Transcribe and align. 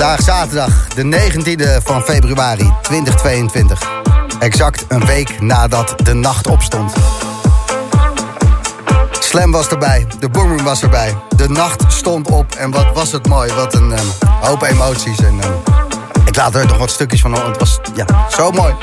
Vandaag 0.00 0.22
zaterdag, 0.22 0.88
de 0.88 1.02
19e 1.02 1.82
van 1.84 2.02
februari 2.02 2.72
2022. 2.82 3.82
Exact 4.38 4.84
een 4.88 5.06
week 5.06 5.40
nadat 5.40 5.94
de 6.02 6.14
nacht 6.14 6.46
opstond. 6.46 6.92
Slam 9.10 9.50
was 9.50 9.68
erbij, 9.68 10.06
de 10.18 10.28
boomroom 10.28 10.64
was 10.64 10.82
erbij. 10.82 11.14
De 11.36 11.48
nacht 11.48 11.92
stond 11.92 12.30
op 12.30 12.54
en 12.54 12.70
wat 12.70 12.86
was 12.94 13.12
het 13.12 13.26
mooi. 13.28 13.52
Wat 13.52 13.74
een 13.74 13.92
ehm, 13.92 14.06
hoop 14.40 14.62
emoties. 14.62 15.18
En, 15.18 15.40
ehm, 15.40 15.52
ik 16.24 16.36
laat 16.36 16.54
er 16.54 16.66
nog 16.66 16.78
wat 16.78 16.90
stukjes 16.90 17.20
van. 17.20 17.32
Het 17.32 17.58
was 17.58 17.80
ja, 17.94 18.06
zo 18.30 18.50
mooi. 18.50 18.74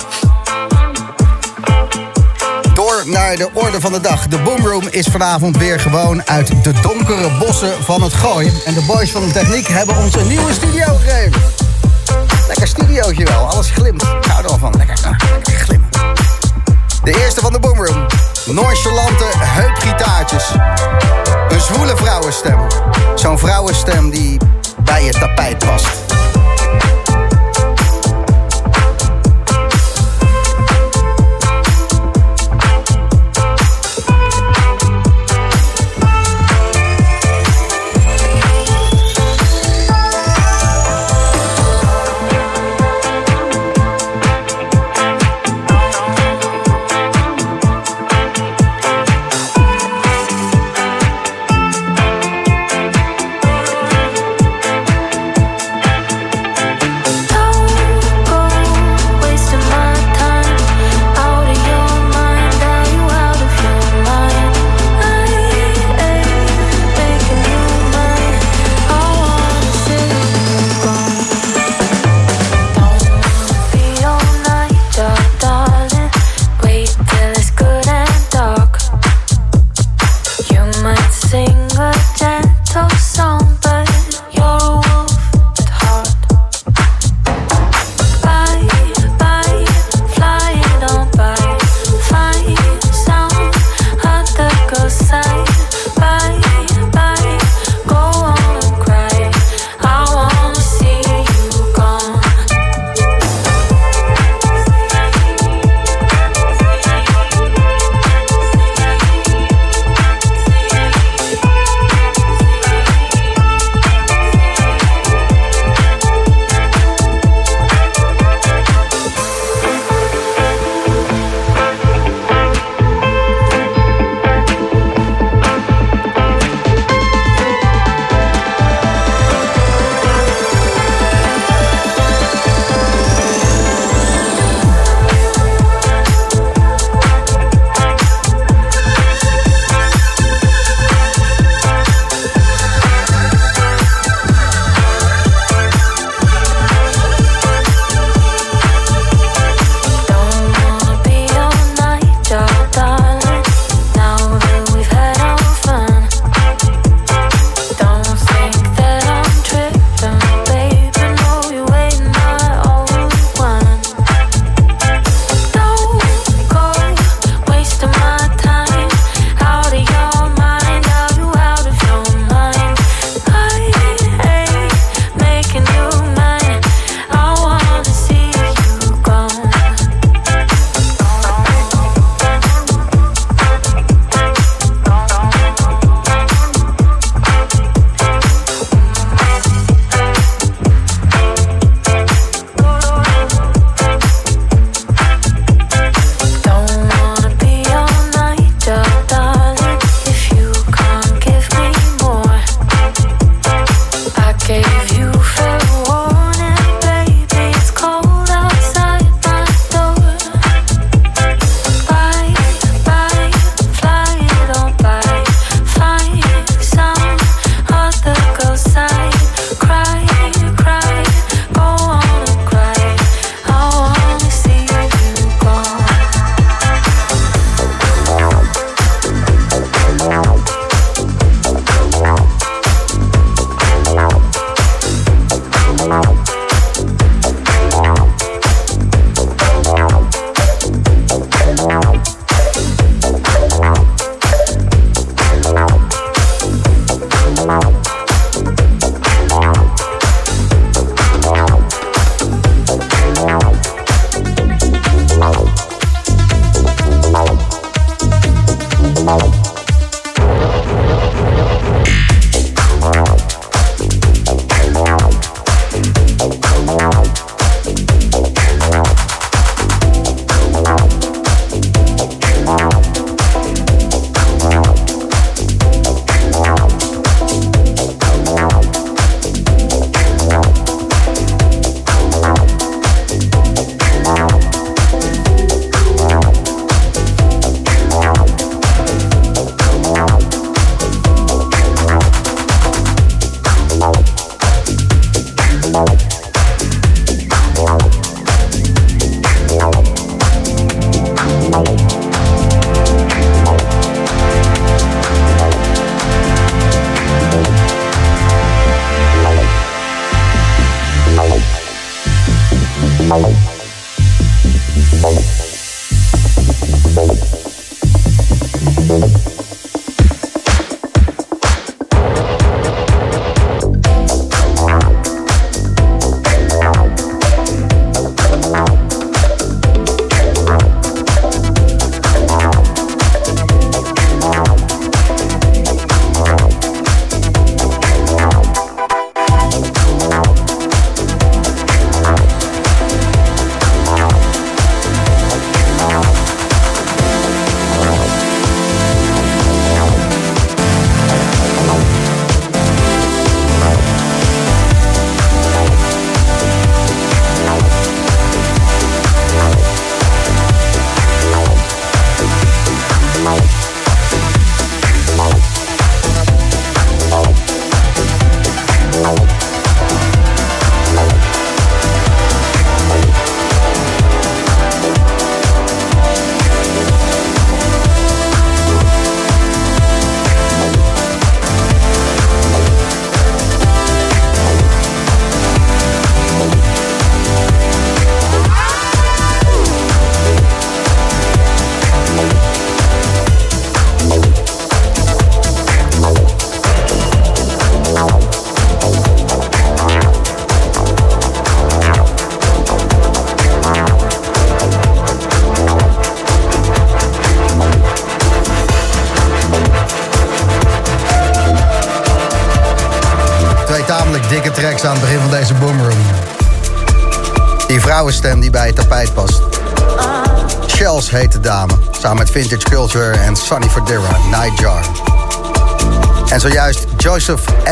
Naar 3.08 3.36
de 3.36 3.50
orde 3.54 3.82
van 3.82 3.92
de 3.92 4.00
dag. 4.00 4.28
De 4.28 4.40
Boomroom 4.40 4.88
is 4.90 5.08
vanavond 5.08 5.58
weer 5.58 5.80
gewoon 5.80 6.28
uit 6.28 6.64
de 6.64 6.74
donkere 6.82 7.38
bossen 7.40 7.84
van 7.84 8.02
het 8.02 8.14
Gooi. 8.14 8.52
En 8.66 8.74
de 8.74 8.82
boys 8.82 9.12
van 9.12 9.22
de 9.22 9.32
techniek 9.32 9.68
hebben 9.68 9.98
ons 9.98 10.16
een 10.16 10.28
nieuwe 10.28 10.54
studio 10.54 10.86
gegeven. 10.96 11.42
Lekker 12.48 12.68
studiootje 12.68 13.26
wel, 13.26 13.46
alles 13.46 13.70
glimt. 13.70 14.02
Ik 14.02 14.26
hou 14.26 14.44
er 14.44 14.50
wel 14.50 14.58
van, 14.58 14.74
lekker, 14.78 14.98
lekker 15.02 15.54
glimmen. 15.54 15.90
De 17.04 17.24
eerste 17.24 17.42
van 17.42 17.54
de 17.54 17.60
Boomroom. 17.60 18.06
Nonchalante 18.46 19.26
heupgitaartjes. 19.38 20.46
Een 21.50 21.62
zwoele 21.62 21.98
vrouwenstem. 21.98 22.60
Zo'n 23.16 23.40
vrouwenstem 23.40 24.10
die 24.10 24.38
bij 24.84 25.04
je 25.04 25.12
tapijt 25.12 25.58
past. 25.58 26.07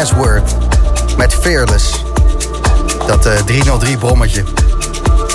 Asworth 0.05 0.55
met 1.17 1.33
Fearless. 1.33 2.03
Dat 3.07 3.25
eh 3.25 3.33
303 3.45 3.97
brommetje. 3.97 4.43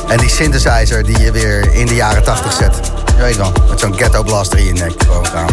En 0.08 0.18
die 0.18 0.28
synthesizer 0.28 1.04
die 1.04 1.18
je 1.18 1.32
weer 1.32 1.72
in 1.72 1.86
de 1.86 1.94
jaren 1.94 2.22
80 2.22 2.52
zet. 2.52 2.92
Je 3.16 3.22
weet 3.22 3.36
wel, 3.36 3.52
met 3.68 3.80
zo'n 3.80 3.94
ghetto 3.96 4.22
blaster 4.22 4.58
in 4.58 4.64
je 4.64 4.72
nek. 4.72 4.92
Gewoon 5.06 5.26
gaan. 5.26 5.48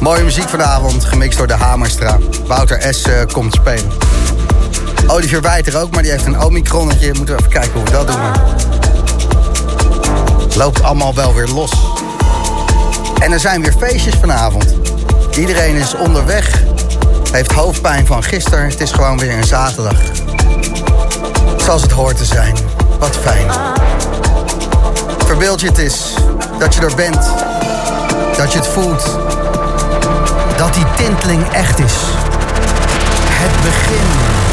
Mooie 0.00 0.22
muziek 0.22 0.48
vanavond, 0.48 1.04
gemixt 1.04 1.38
door 1.38 1.46
de 1.46 1.54
Hamerstra. 1.54 2.18
Wouter 2.46 2.94
S. 2.94 3.02
eh, 3.02 3.14
komt 3.32 3.54
spelen. 3.54 3.92
Olivier 5.06 5.40
Wijter 5.40 5.80
ook, 5.80 5.90
maar 5.90 6.02
die 6.02 6.10
heeft 6.12 6.26
een 6.26 6.40
omicronnetje. 6.40 7.14
Moeten 7.14 7.34
we 7.36 7.40
even 7.40 7.52
kijken 7.52 7.72
hoe 7.72 7.84
we 7.84 7.90
dat 7.90 8.06
doen. 8.06 8.20
Loopt 10.56 10.82
allemaal 10.82 11.14
wel 11.14 11.34
weer 11.34 11.48
los. 11.48 11.72
En 13.18 13.32
er 13.32 13.40
zijn 13.40 13.62
weer 13.62 13.74
feestjes 13.78 14.14
vanavond. 14.20 14.83
Iedereen 15.38 15.76
is 15.76 15.94
onderweg. 15.94 16.62
Heeft 17.32 17.52
hoofdpijn 17.52 18.06
van 18.06 18.22
gisteren. 18.22 18.68
Het 18.68 18.80
is 18.80 18.92
gewoon 18.92 19.18
weer 19.18 19.36
een 19.36 19.44
zaterdag. 19.44 19.96
Zoals 21.56 21.82
het 21.82 21.90
hoort 21.90 22.16
te 22.16 22.24
zijn. 22.24 22.54
Wat 22.98 23.16
fijn. 23.16 23.50
Verbeeld 25.26 25.60
je 25.60 25.66
het 25.66 25.78
eens. 25.78 26.14
Dat 26.58 26.74
je 26.74 26.80
er 26.80 26.94
bent. 26.94 27.30
Dat 28.36 28.52
je 28.52 28.58
het 28.58 28.66
voelt 28.66 29.18
dat 30.56 30.74
die 30.74 30.84
tinteling 30.96 31.48
echt 31.52 31.78
is. 31.78 31.94
Het 33.30 33.62
begin. 33.62 34.43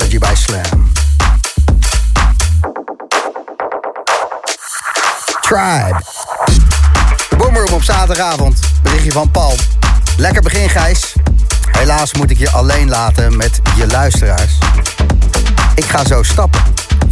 Psychology 0.00 0.18
by 0.18 0.34
Slam. 0.34 0.92
Tribe. 5.40 6.00
Boomroom 7.38 7.72
op 7.72 7.82
zaterdagavond. 7.82 8.60
Berichtje 8.82 9.12
van 9.12 9.30
Paul. 9.30 9.54
Lekker 10.16 10.42
begin, 10.42 10.68
Gijs. 10.68 11.12
Helaas 11.70 12.14
moet 12.14 12.30
ik 12.30 12.38
je 12.38 12.50
alleen 12.50 12.88
laten 12.88 13.36
met 13.36 13.60
je 13.76 13.86
luisteraars. 13.86 14.58
Ik 15.74 15.84
ga 15.84 16.04
zo 16.04 16.22
stappen. 16.22 16.60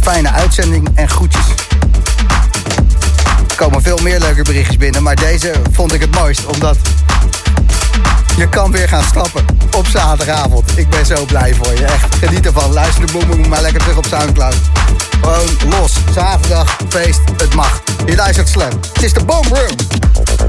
Fijne 0.01 0.31
uitzending 0.31 0.89
en 0.95 1.09
groetjes. 1.09 1.45
Er 3.49 3.55
komen 3.55 3.81
veel 3.81 3.97
meer 4.03 4.19
leuke 4.19 4.41
berichtjes 4.41 4.77
binnen, 4.77 5.03
maar 5.03 5.15
deze 5.15 5.53
vond 5.71 5.93
ik 5.93 6.01
het 6.01 6.11
mooist, 6.11 6.45
omdat 6.45 6.77
je 8.39 8.49
kan 8.49 8.71
weer 8.71 8.87
gaan 8.87 9.03
stappen 9.03 9.45
op 9.77 9.85
zaterdagavond. 9.87 10.77
Ik 10.77 10.89
ben 10.89 11.05
zo 11.05 11.25
blij 11.25 11.53
voor 11.53 11.73
je. 11.73 11.85
Echt, 11.85 12.15
geniet 12.15 12.45
ervan. 12.45 12.73
Luister 12.73 13.05
de 13.05 13.11
boem 13.11 13.47
maar 13.47 13.61
lekker 13.61 13.81
terug 13.81 13.97
op 13.97 14.05
Soundcloud. 14.05 14.55
Gewoon 15.21 15.79
los. 15.79 15.93
Zaterdag, 16.13 16.77
feest, 16.89 17.21
het 17.37 17.53
mag. 17.53 17.81
Je 18.05 18.15
luistert 18.15 18.49
Slam. 18.49 18.79
Het 18.93 19.03
is 19.03 19.13
de 19.13 19.23
Boom 19.23 19.47
Room. 19.47 20.48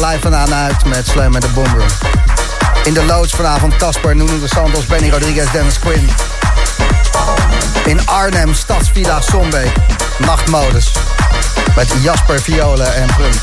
Live 0.00 0.20
vandaan 0.20 0.54
uit 0.54 0.84
met 0.84 1.06
Slam 1.06 1.34
en 1.34 1.40
de 1.40 1.48
Boomroom. 1.48 1.88
In 2.84 2.94
de 2.94 3.04
loods 3.04 3.32
vanavond 3.32 3.76
Casper, 3.76 4.16
Nuno 4.16 4.38
de 4.38 4.48
Santos, 4.48 4.86
Benny 4.86 5.10
Rodriguez, 5.10 5.50
Dennis 5.52 5.78
Quinn. 5.78 6.10
In 7.84 8.06
Arnhem, 8.06 8.54
Stadsvilla 8.54 9.20
Sombeek. 9.20 9.72
Nachtmodus. 10.18 10.92
Met 11.76 11.92
Jasper, 12.00 12.40
Violen 12.40 12.94
en 12.94 13.06
Prunk. 13.06 13.34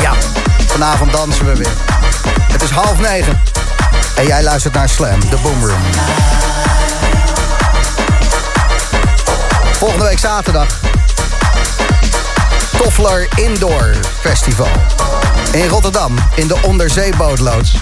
Ja, 0.00 0.12
vanavond 0.66 1.12
dansen 1.12 1.46
we 1.46 1.54
weer. 1.54 1.72
Het 2.52 2.62
is 2.62 2.70
half 2.70 2.98
negen. 3.00 3.40
En 4.14 4.26
jij 4.26 4.42
luistert 4.42 4.74
naar 4.74 4.88
Slam, 4.88 5.20
de 5.20 5.36
Boomroom. 5.42 5.80
Volgende 9.72 10.04
week 10.04 10.18
zaterdag. 10.18 10.66
Toffler 12.82 13.28
Indoor 13.36 13.94
Festival. 14.20 14.68
In 15.52 15.68
Rotterdam, 15.68 16.14
in 16.34 16.46
de 16.46 16.56
onderzeebootloods. 16.62 17.72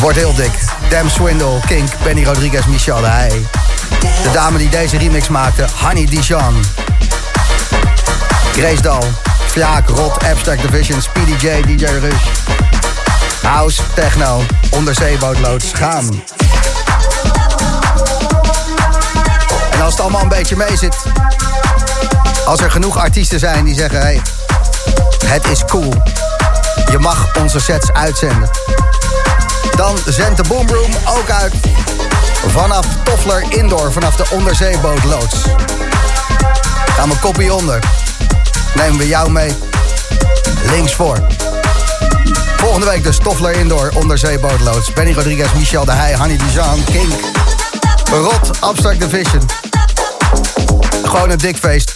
Wordt 0.00 0.16
heel 0.16 0.34
dik. 0.34 0.50
Dam 0.88 1.08
Swindle, 1.08 1.60
Kink, 1.66 1.88
Benny 2.02 2.24
Rodriguez, 2.24 2.64
Michel 2.66 3.00
de 3.00 3.06
Heij. 3.06 3.46
De 4.22 4.30
dame 4.32 4.58
die 4.58 4.68
deze 4.68 4.98
remix 4.98 5.28
maakte, 5.28 5.66
Honey 5.82 6.06
Dijon. 6.06 6.64
Grace 8.52 8.82
Dal, 8.82 9.04
Rot, 9.86 10.24
Abstract 10.24 10.62
Division, 10.62 11.02
Speedy 11.02 11.46
J, 11.46 11.62
DJ 11.62 11.84
Rush. 11.84 12.24
House, 13.42 13.82
techno, 13.94 14.42
onderzeebootloods, 14.70 15.72
gaan. 15.72 16.22
En 19.70 19.80
als 19.82 19.92
het 19.92 20.00
allemaal 20.00 20.22
een 20.22 20.28
beetje 20.28 20.56
mee 20.56 20.76
zit... 20.76 20.96
Als 22.44 22.60
er 22.60 22.70
genoeg 22.70 22.98
artiesten 22.98 23.38
zijn 23.38 23.64
die 23.64 23.74
zeggen... 23.74 24.00
Hey, 24.00 24.20
het 25.26 25.48
is 25.48 25.64
cool. 25.64 25.94
Je 26.90 26.98
mag 26.98 27.36
onze 27.40 27.60
sets 27.60 27.92
uitzenden. 27.92 28.50
Dan 29.76 29.98
zendt 30.06 30.36
de 30.36 30.48
Boomroom 30.48 30.90
ook 31.06 31.30
uit 31.30 31.52
vanaf 32.46 32.86
Toffler 33.04 33.44
Indoor, 33.48 33.92
vanaf 33.92 34.16
de 34.16 34.24
onderzeebootloods. 34.30 35.36
Gaan 36.96 37.08
we 37.08 37.18
kopie 37.18 37.54
onder. 37.54 37.78
Nemen 38.74 38.98
we 38.98 39.06
jou 39.06 39.30
mee. 39.30 39.52
Links 40.70 40.94
voor. 40.94 41.26
Volgende 42.56 42.86
week 42.86 43.02
dus 43.02 43.18
Toffler 43.18 43.56
Indoor, 43.56 43.90
onderzeebootloods. 43.94 44.92
Benny 44.92 45.12
Rodriguez, 45.12 45.52
Michel 45.52 45.84
de 45.84 45.92
Heij, 45.92 46.12
Hanny 46.12 46.36
Dijan, 46.36 46.84
King. 46.84 47.12
Rot, 48.10 48.60
Abstract 48.60 49.00
Division. 49.00 49.42
Gewoon 51.02 51.30
een 51.30 51.38
dik 51.38 51.56
feest. 51.56 51.91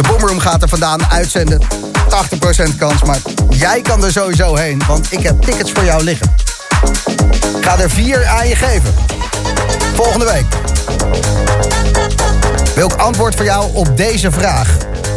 De 0.00 0.08
Boomroom 0.08 0.38
gaat 0.38 0.62
er 0.62 0.68
vandaan 0.68 1.06
uitzenden. 1.06 1.60
80% 1.60 2.76
kans, 2.78 3.02
maar 3.02 3.18
jij 3.48 3.80
kan 3.80 4.04
er 4.04 4.12
sowieso 4.12 4.54
heen, 4.54 4.82
want 4.86 5.12
ik 5.12 5.22
heb 5.22 5.42
tickets 5.42 5.72
voor 5.72 5.84
jou 5.84 6.04
liggen. 6.04 6.34
Ga 7.60 7.78
er 7.78 7.90
vier 7.90 8.26
aan 8.26 8.48
je 8.48 8.56
geven. 8.56 8.94
Volgende 9.94 10.24
week. 10.24 10.44
Welk 12.74 12.92
antwoord 12.92 13.34
voor 13.34 13.44
jou 13.44 13.74
op 13.74 13.96
deze 13.96 14.30
vraag? 14.30 14.76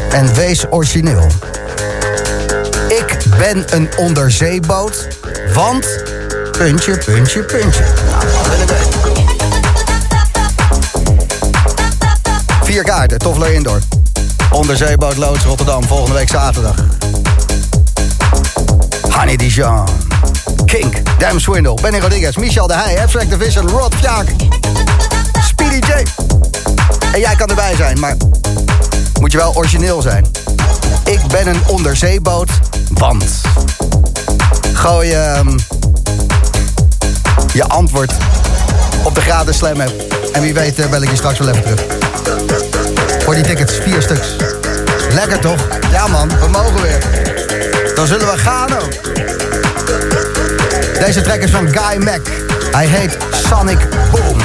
En 0.09 0.33
wees 0.33 0.65
origineel. 0.69 1.27
Ik 2.87 3.17
ben 3.37 3.75
een 3.75 3.89
onderzeeboot, 3.97 5.07
want... 5.53 6.03
Puntje, 6.51 6.97
puntje, 7.05 7.43
puntje. 7.43 7.83
Vier 12.63 12.83
kaarten, 12.83 13.17
Toffler 13.17 13.53
Indoor. 13.53 13.79
Onderzeeboot 14.53 15.17
Loods 15.17 15.43
Rotterdam, 15.43 15.83
volgende 15.83 16.13
week 16.13 16.29
zaterdag. 16.29 16.75
Honey 19.09 19.35
Dijon. 19.35 19.85
Kink, 20.65 21.19
Dam 21.19 21.39
Swindle, 21.39 21.77
Benny 21.81 21.99
Rodriguez, 21.99 22.35
Michel 22.35 22.67
de 22.67 22.73
Heij, 22.73 23.01
Abstract 23.01 23.29
Division, 23.29 23.69
Rod 23.69 23.95
Fjaak, 23.95 24.25
Speedy 25.47 25.75
J. 25.75 25.91
En 27.13 27.19
jij 27.19 27.35
kan 27.35 27.47
erbij 27.47 27.75
zijn, 27.75 27.99
maar 27.99 28.15
moet 29.19 29.31
je 29.31 29.37
wel 29.37 29.55
origineel 29.55 30.01
zijn. 30.01 30.25
Ik 31.05 31.27
ben 31.27 31.47
een 31.47 31.61
onderzeeboot, 31.67 32.49
want... 32.93 33.23
Gooi 34.73 35.11
ehm, 35.11 35.57
je 37.53 37.63
antwoord 37.67 38.11
op 39.03 39.15
de 39.15 39.21
gratis 39.21 39.57
slam 39.57 39.81
app. 39.81 39.93
En 40.33 40.41
wie 40.41 40.53
weet 40.53 40.79
eh, 40.79 40.89
bel 40.89 41.01
ik 41.01 41.09
je 41.09 41.15
straks 41.15 41.39
wel 41.39 41.47
even 41.47 41.63
terug. 41.63 41.81
Voor 43.23 43.33
die 43.33 43.43
tickets, 43.43 43.73
vier 43.73 44.01
stuks. 44.01 44.35
Lekker 45.13 45.39
toch? 45.39 45.67
Ja 45.91 46.07
man, 46.07 46.29
we 46.39 46.47
mogen 46.47 46.81
weer. 46.81 46.99
Dan 47.95 48.07
zullen 48.07 48.27
we 48.31 48.37
gaan 48.37 48.73
ook. 48.73 48.91
Deze 50.99 51.21
track 51.21 51.39
is 51.41 51.51
van 51.51 51.67
Guy 51.77 52.03
Mac. 52.03 52.21
Hij 52.71 52.87
heet 52.87 53.17
Sonic 53.31 53.87
Boom. 54.11 54.42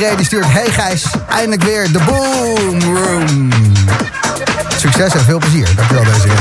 Desiree 0.00 0.16
die 0.16 0.26
stuurt... 0.26 0.46
Hey 0.46 0.70
Gijs, 0.70 1.04
eindelijk 1.28 1.62
weer 1.62 1.92
de 1.92 1.98
Boom 1.98 2.96
Room. 2.96 3.48
Succes 4.76 5.14
en 5.14 5.20
veel 5.20 5.38
plezier. 5.38 5.68
Dankjewel 5.74 6.04
Desiree. 6.04 6.36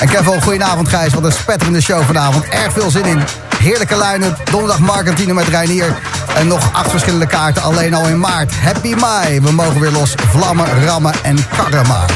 En 0.00 0.08
Kevin, 0.08 0.42
goedenavond 0.42 0.88
Gijs. 0.88 1.14
Wat 1.14 1.24
een 1.24 1.32
spetterende 1.32 1.80
show 1.80 2.04
vanavond. 2.04 2.44
Erg 2.44 2.72
veel 2.72 2.90
zin 2.90 3.04
in. 3.04 3.22
Heerlijke 3.58 3.96
line-up. 3.96 4.40
Donderdag 4.50 4.78
Markantine 4.78 5.34
met 5.34 5.48
Reinier. 5.48 5.96
En 6.36 6.46
nog 6.46 6.72
acht 6.72 6.90
verschillende 6.90 7.26
kaarten 7.26 7.62
alleen 7.62 7.94
al 7.94 8.08
in 8.08 8.18
maart. 8.18 8.52
Happy 8.60 8.94
Mai. 8.94 9.40
We 9.40 9.52
mogen 9.52 9.80
weer 9.80 9.92
los. 9.92 10.14
Vlammen, 10.30 10.84
rammen 10.84 11.14
en 11.22 11.46
karren 11.56 11.86
maar. 11.86 12.10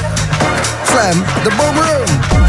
Slam, 0.87 1.25
de 1.43 1.51
Boom 1.57 1.77
Room. 1.77 2.42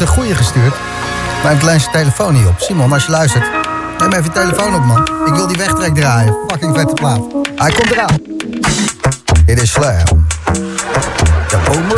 Heeft 0.00 0.12
een 0.12 0.22
goeie 0.22 0.34
gestuurd. 0.34 0.74
Maar 1.42 1.50
heeft 1.50 1.62
alleen 1.62 1.80
zijn 1.80 1.92
telefoon 1.92 2.34
niet 2.34 2.46
op. 2.46 2.54
Simon, 2.58 2.92
als 2.92 3.04
je 3.04 3.10
luistert, 3.10 3.44
neem 3.98 4.12
even 4.12 4.24
je 4.24 4.30
telefoon 4.30 4.74
op, 4.74 4.84
man. 4.84 5.08
Ik 5.26 5.34
wil 5.34 5.46
die 5.46 5.56
wegtrek 5.56 5.94
draaien. 5.94 6.36
Fucking 6.46 6.76
vette 6.76 6.94
plaat. 6.94 7.20
Hij 7.56 7.70
komt 7.70 7.90
eraan. 7.90 8.18
Dit 9.44 9.62
is 9.62 9.70
Slam. 9.70 10.26
De 11.48 11.58
Boom 11.64 11.88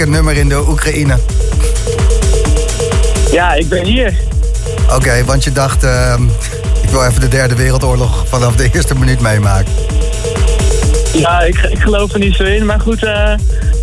een 0.00 0.10
nummer 0.10 0.36
in 0.36 0.48
de 0.48 0.68
Oekraïne? 0.68 1.18
Ja, 3.30 3.52
ik 3.52 3.68
ben 3.68 3.84
hier. 3.84 4.14
Oké, 4.94 5.24
want 5.24 5.44
je 5.44 5.52
dacht, 5.52 5.84
ehm, 5.84 6.22
ik 6.82 6.88
wil 6.90 7.04
even 7.04 7.20
de 7.20 7.28
derde 7.28 7.54
wereldoorlog 7.54 8.24
vanaf 8.28 8.56
de 8.56 8.68
eerste 8.72 8.94
minuut 8.94 9.20
meemaken. 9.20 9.72
Ja, 11.12 11.40
ik, 11.40 11.56
ik 11.56 11.78
geloof 11.78 12.12
er 12.12 12.18
niet 12.18 12.34
zo 12.34 12.42
in. 12.42 12.66
Maar 12.66 12.80
goed, 12.80 13.04
eh, 13.04 13.32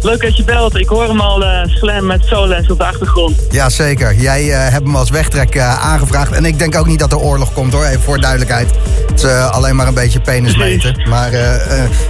leuk 0.01 0.21
dat 0.21 0.37
je 0.37 0.43
belt. 0.43 0.75
Ik 0.75 0.87
hoor 0.87 1.07
hem 1.07 1.19
al 1.19 1.45
eh, 1.45 1.65
slam 1.65 2.05
met 2.05 2.25
Solens 2.25 2.69
op 2.69 2.77
de 2.77 2.85
achtergrond. 2.85 3.35
Ja, 3.49 3.69
zeker. 3.69 4.15
Jij 4.15 4.51
eh, 4.51 4.71
hebt 4.71 4.85
hem 4.85 4.95
als 4.95 5.09
wegtrek 5.09 5.59
aangevraagd. 5.59 6.31
En 6.31 6.45
ik 6.45 6.59
denk 6.59 6.75
ook 6.75 6.87
niet 6.87 6.99
dat 6.99 7.11
er 7.11 7.19
oorlog 7.19 7.53
komt 7.53 7.73
hoor, 7.73 7.85
even 7.85 8.01
voor 8.01 8.19
duidelijkheid. 8.19 8.69
Het 9.07 9.23
is 9.23 9.25
alleen 9.29 9.75
maar 9.75 9.87
een 9.87 9.93
beetje 9.93 10.19
penis 10.19 10.57
meten. 10.57 11.01
Maar 11.09 11.31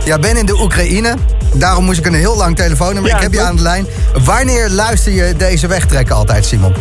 ja, 0.06 0.20
ben 0.20 0.38
in 0.38 0.46
de 0.46 0.62
Oekraïne. 0.62 1.16
Daarom 1.58 1.84
moest 1.86 2.00
ik 2.00 2.06
een 2.06 2.14
heel 2.14 2.38
lang 2.38 2.56
telefoonnummer. 2.56 3.12
Ja, 3.12 3.18
ik 3.18 3.24
heb 3.24 3.34
je 3.34 3.42
aan 3.42 3.56
de 3.56 3.62
lijn. 3.62 3.88
Wanneer 4.24 4.70
luister 4.70 5.12
je 5.12 5.34
deze 5.38 5.68
wegtrekken 5.68 6.16
altijd, 6.16 6.46
Simon? 6.46 6.74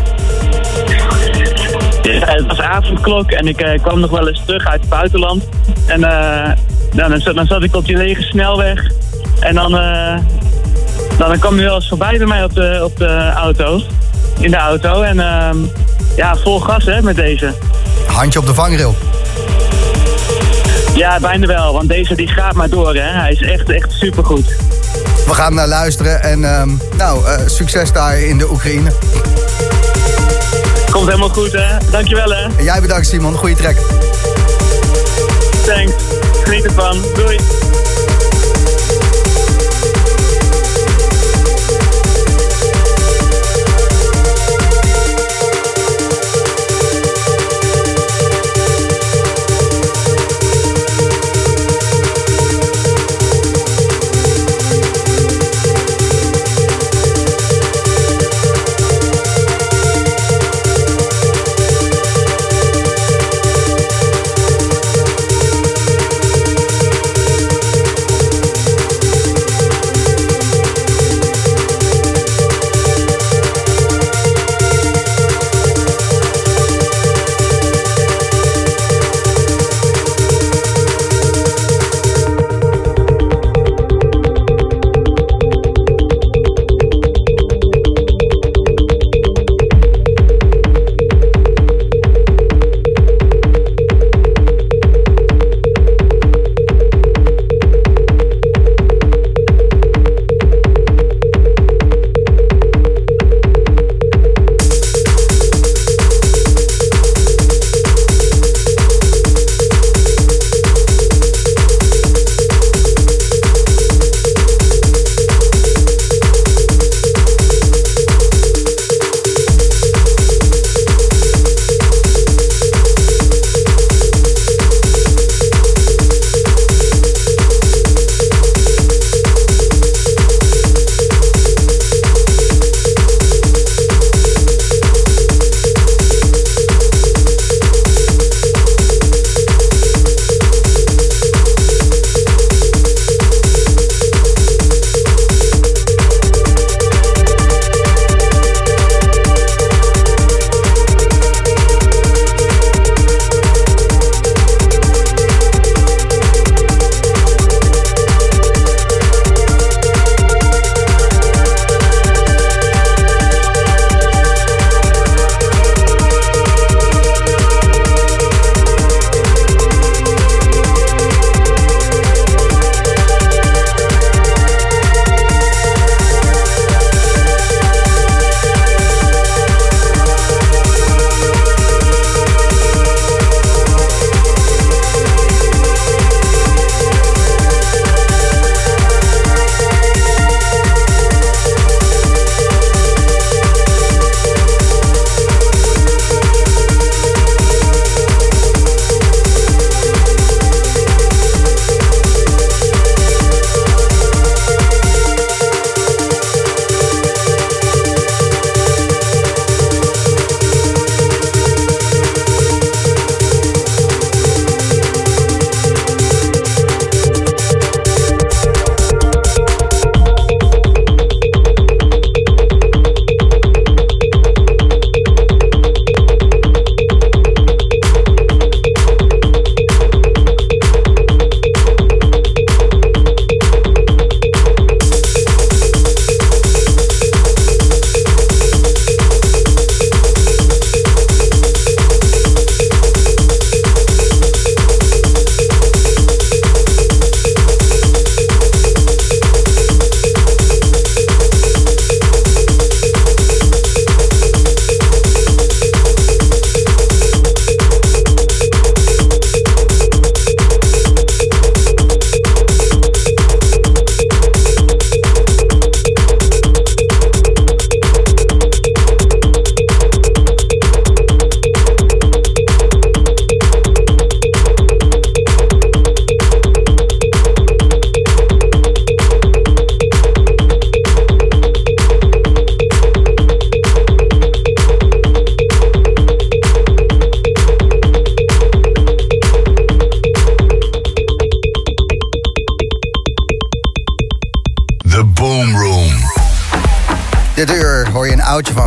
Ja, 2.02 2.26
het 2.26 2.46
was 2.46 2.60
avondklok 2.60 3.30
en 3.30 3.46
ik 3.46 3.60
eh, 3.60 3.82
kwam 3.82 4.00
nog 4.00 4.10
wel 4.10 4.28
eens 4.28 4.42
terug 4.46 4.66
uit 4.66 4.80
het 4.80 4.88
buitenland. 4.88 5.44
En 5.86 6.04
eh, 6.04 6.50
dan, 6.94 7.10
dan, 7.10 7.20
zat- 7.20 7.34
dan 7.34 7.46
zat 7.46 7.62
ik 7.62 7.74
op 7.74 7.84
die 7.86 7.96
lege 7.96 8.22
snelweg. 8.22 8.90
En 9.40 9.54
dan, 9.54 9.78
eh, 9.78 10.16
dan, 11.18 11.28
dan 11.28 11.38
kwam 11.38 11.54
hij 11.54 11.64
wel 11.64 11.74
eens 11.74 11.88
voorbij 11.88 12.18
bij 12.18 12.26
mij 12.26 12.44
op 12.44 12.54
de, 12.54 12.80
op 12.84 12.96
de 12.96 13.30
auto. 13.34 13.80
In 14.38 14.50
de 14.50 14.56
auto. 14.56 15.02
En 15.02 15.20
ehm, 15.20 15.56
ja, 16.16 16.36
vol 16.36 16.60
gas 16.60 16.84
hè, 16.84 17.02
met 17.02 17.16
deze. 17.16 17.52
Handje 18.06 18.38
op 18.38 18.46
de 18.46 18.54
vangrail. 18.54 18.94
Ja, 20.94 21.20
bijna 21.20 21.46
wel. 21.46 21.72
Want 21.72 21.88
deze 21.88 22.14
die 22.14 22.28
gaat 22.28 22.54
maar 22.54 22.68
door 22.68 22.94
hè. 22.94 23.00
Hij 23.20 23.32
is 23.32 23.42
echt, 23.42 23.70
echt 23.70 23.92
supergoed. 23.92 24.56
We 25.26 25.34
gaan 25.34 25.54
naar 25.54 25.68
luisteren. 25.68 26.22
En 26.22 26.44
ehm, 26.44 26.68
nou, 26.96 27.26
eh, 27.26 27.40
succes 27.46 27.92
daar 27.92 28.18
in 28.18 28.38
de 28.38 28.50
Oekraïne. 28.50 28.90
Komt 30.90 31.06
helemaal 31.06 31.28
goed 31.28 31.52
hè. 31.52 31.76
Dankjewel 31.90 32.30
hè. 32.30 32.42
En 32.56 32.64
jij 32.64 32.80
bedankt, 32.80 33.06
Simon. 33.06 33.34
Goeie 33.34 33.56
trek. 33.56 33.76
Thanks. 35.66 35.92
Geniet 36.44 36.64
ervan. 36.64 37.02
Doei. 37.14 37.55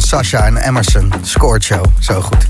Sasha 0.09 0.45
en 0.45 0.57
Emerson. 0.57 1.13
Scored 1.21 1.63
show, 1.63 1.85
zo 1.99 2.21
goed. 2.21 2.47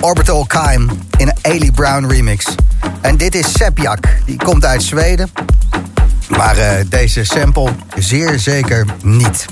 Orbital 0.00 0.46
Kaim 0.46 0.90
in 1.16 1.28
een 1.28 1.34
Ailey 1.42 1.70
Brown 1.70 2.06
remix. 2.06 2.54
En 3.00 3.16
dit 3.16 3.34
is 3.34 3.52
Sepjak, 3.52 3.98
die 4.24 4.36
komt 4.36 4.64
uit 4.64 4.82
Zweden. 4.82 5.30
Maar 6.28 6.56
eh, 6.56 6.84
deze 6.88 7.24
sample 7.24 7.70
zeer 7.96 8.38
zeker 8.38 8.86
niet. 9.02 9.46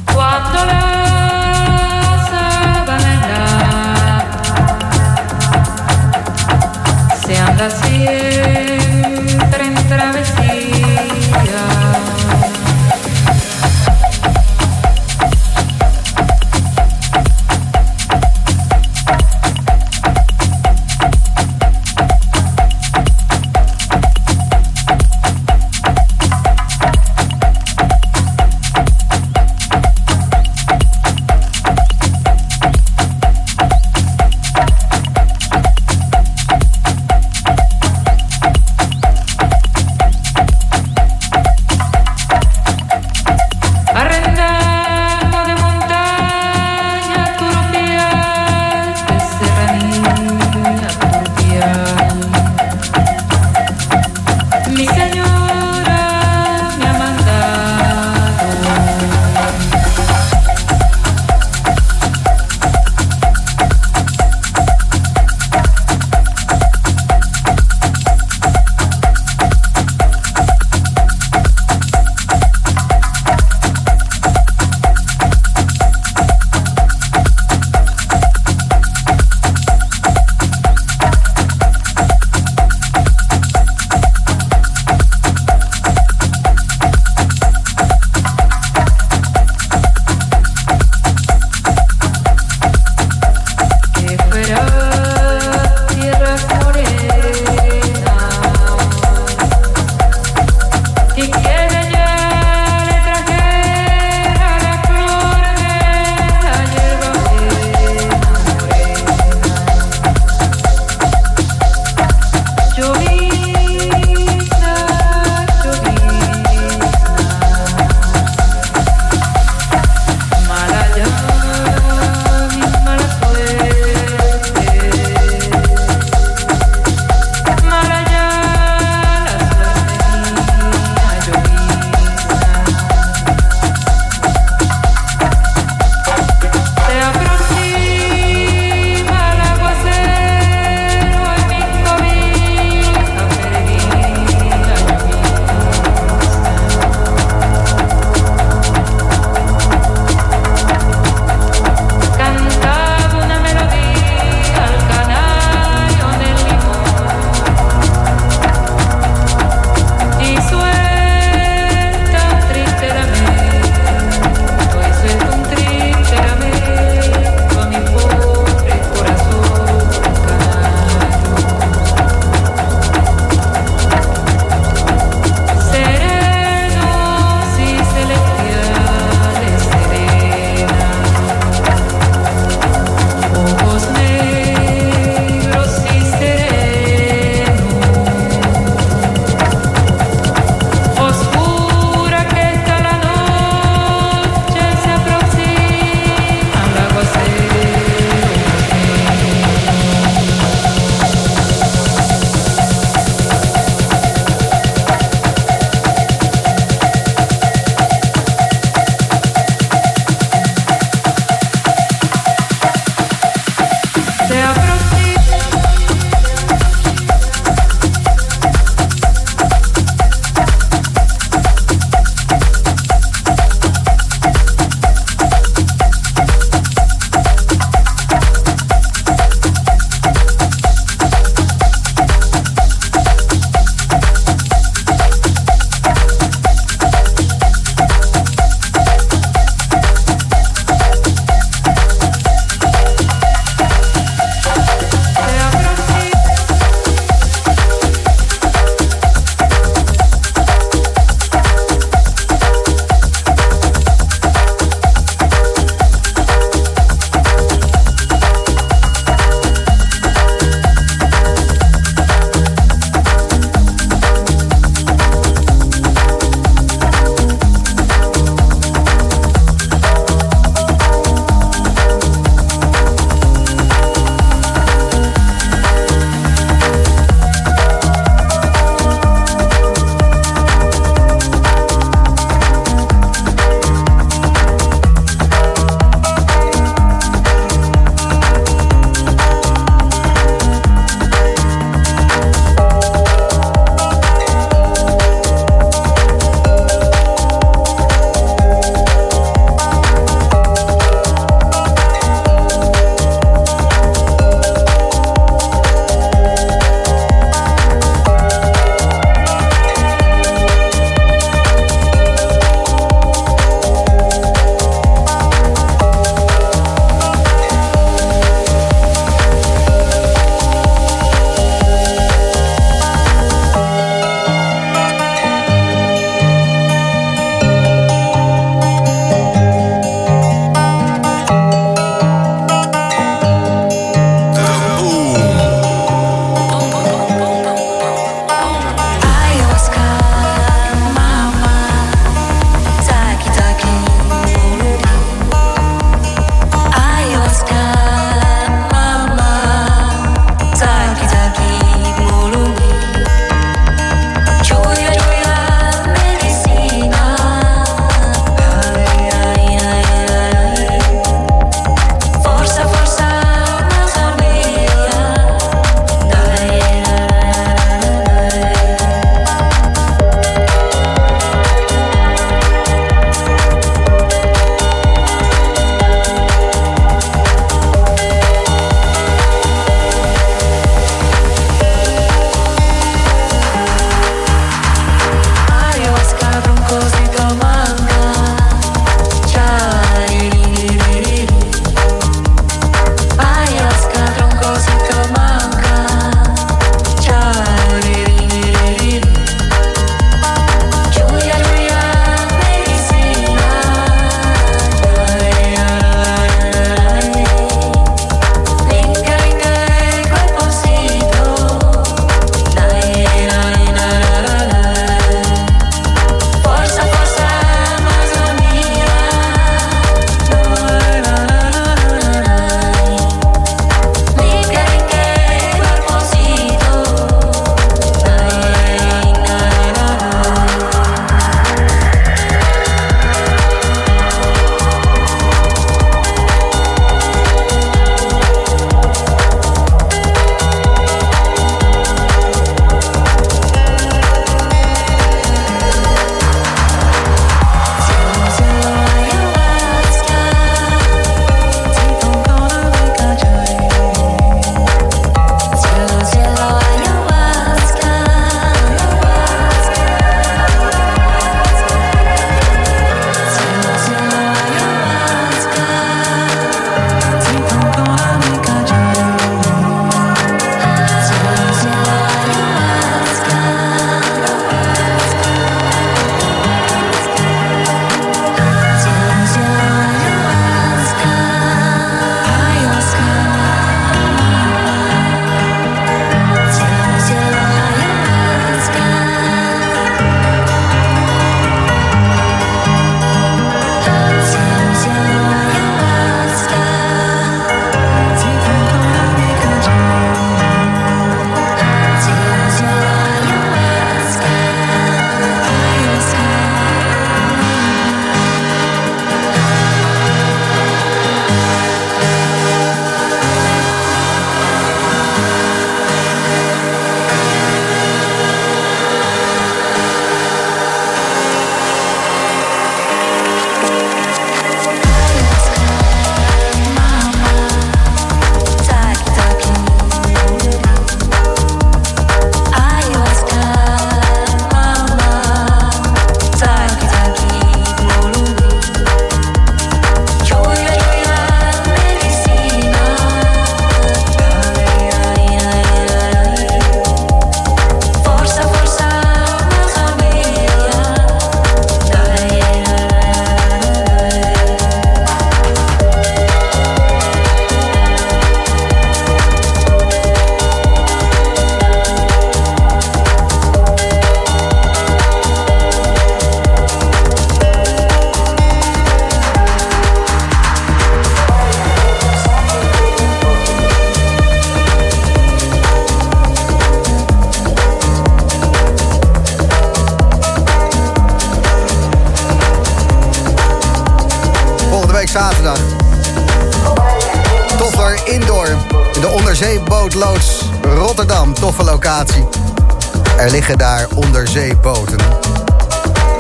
Liggen 593.35 593.59
daar 593.59 593.87
onderzeeboten. 593.95 594.99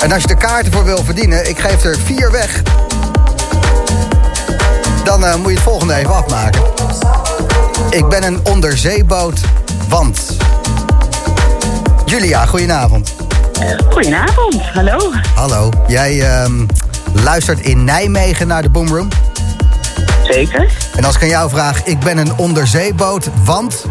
En 0.00 0.12
als 0.12 0.22
je 0.22 0.28
de 0.28 0.36
kaarten 0.36 0.72
voor 0.72 0.84
wil 0.84 1.04
verdienen, 1.04 1.48
ik 1.48 1.58
geef 1.58 1.84
er 1.84 1.96
vier 2.04 2.30
weg. 2.30 2.62
Dan 5.04 5.24
eh, 5.24 5.34
moet 5.34 5.48
je 5.48 5.54
het 5.54 5.62
volgende 5.62 5.94
even 5.94 6.14
afmaken. 6.14 6.62
Ik 7.90 8.08
ben 8.08 8.22
een 8.22 8.40
onderzeeboot, 8.42 9.40
want... 9.88 10.36
Julia, 12.04 12.46
goedenavond. 12.46 13.14
Goedenavond, 13.90 14.62
hallo. 14.62 15.12
Hallo. 15.34 15.70
Jij 15.86 16.22
ehm, 16.22 16.66
luistert 17.12 17.60
in 17.60 17.84
Nijmegen 17.84 18.46
naar 18.46 18.62
de 18.62 18.70
Boomroom. 18.70 19.08
Zeker. 20.30 20.72
En 20.96 21.04
als 21.04 21.14
ik 21.14 21.22
aan 21.22 21.28
jou 21.28 21.50
vraag, 21.50 21.84
ik 21.84 21.98
ben 21.98 22.18
een 22.18 22.36
onderzeeboot, 22.36 23.28
want... 23.44 23.84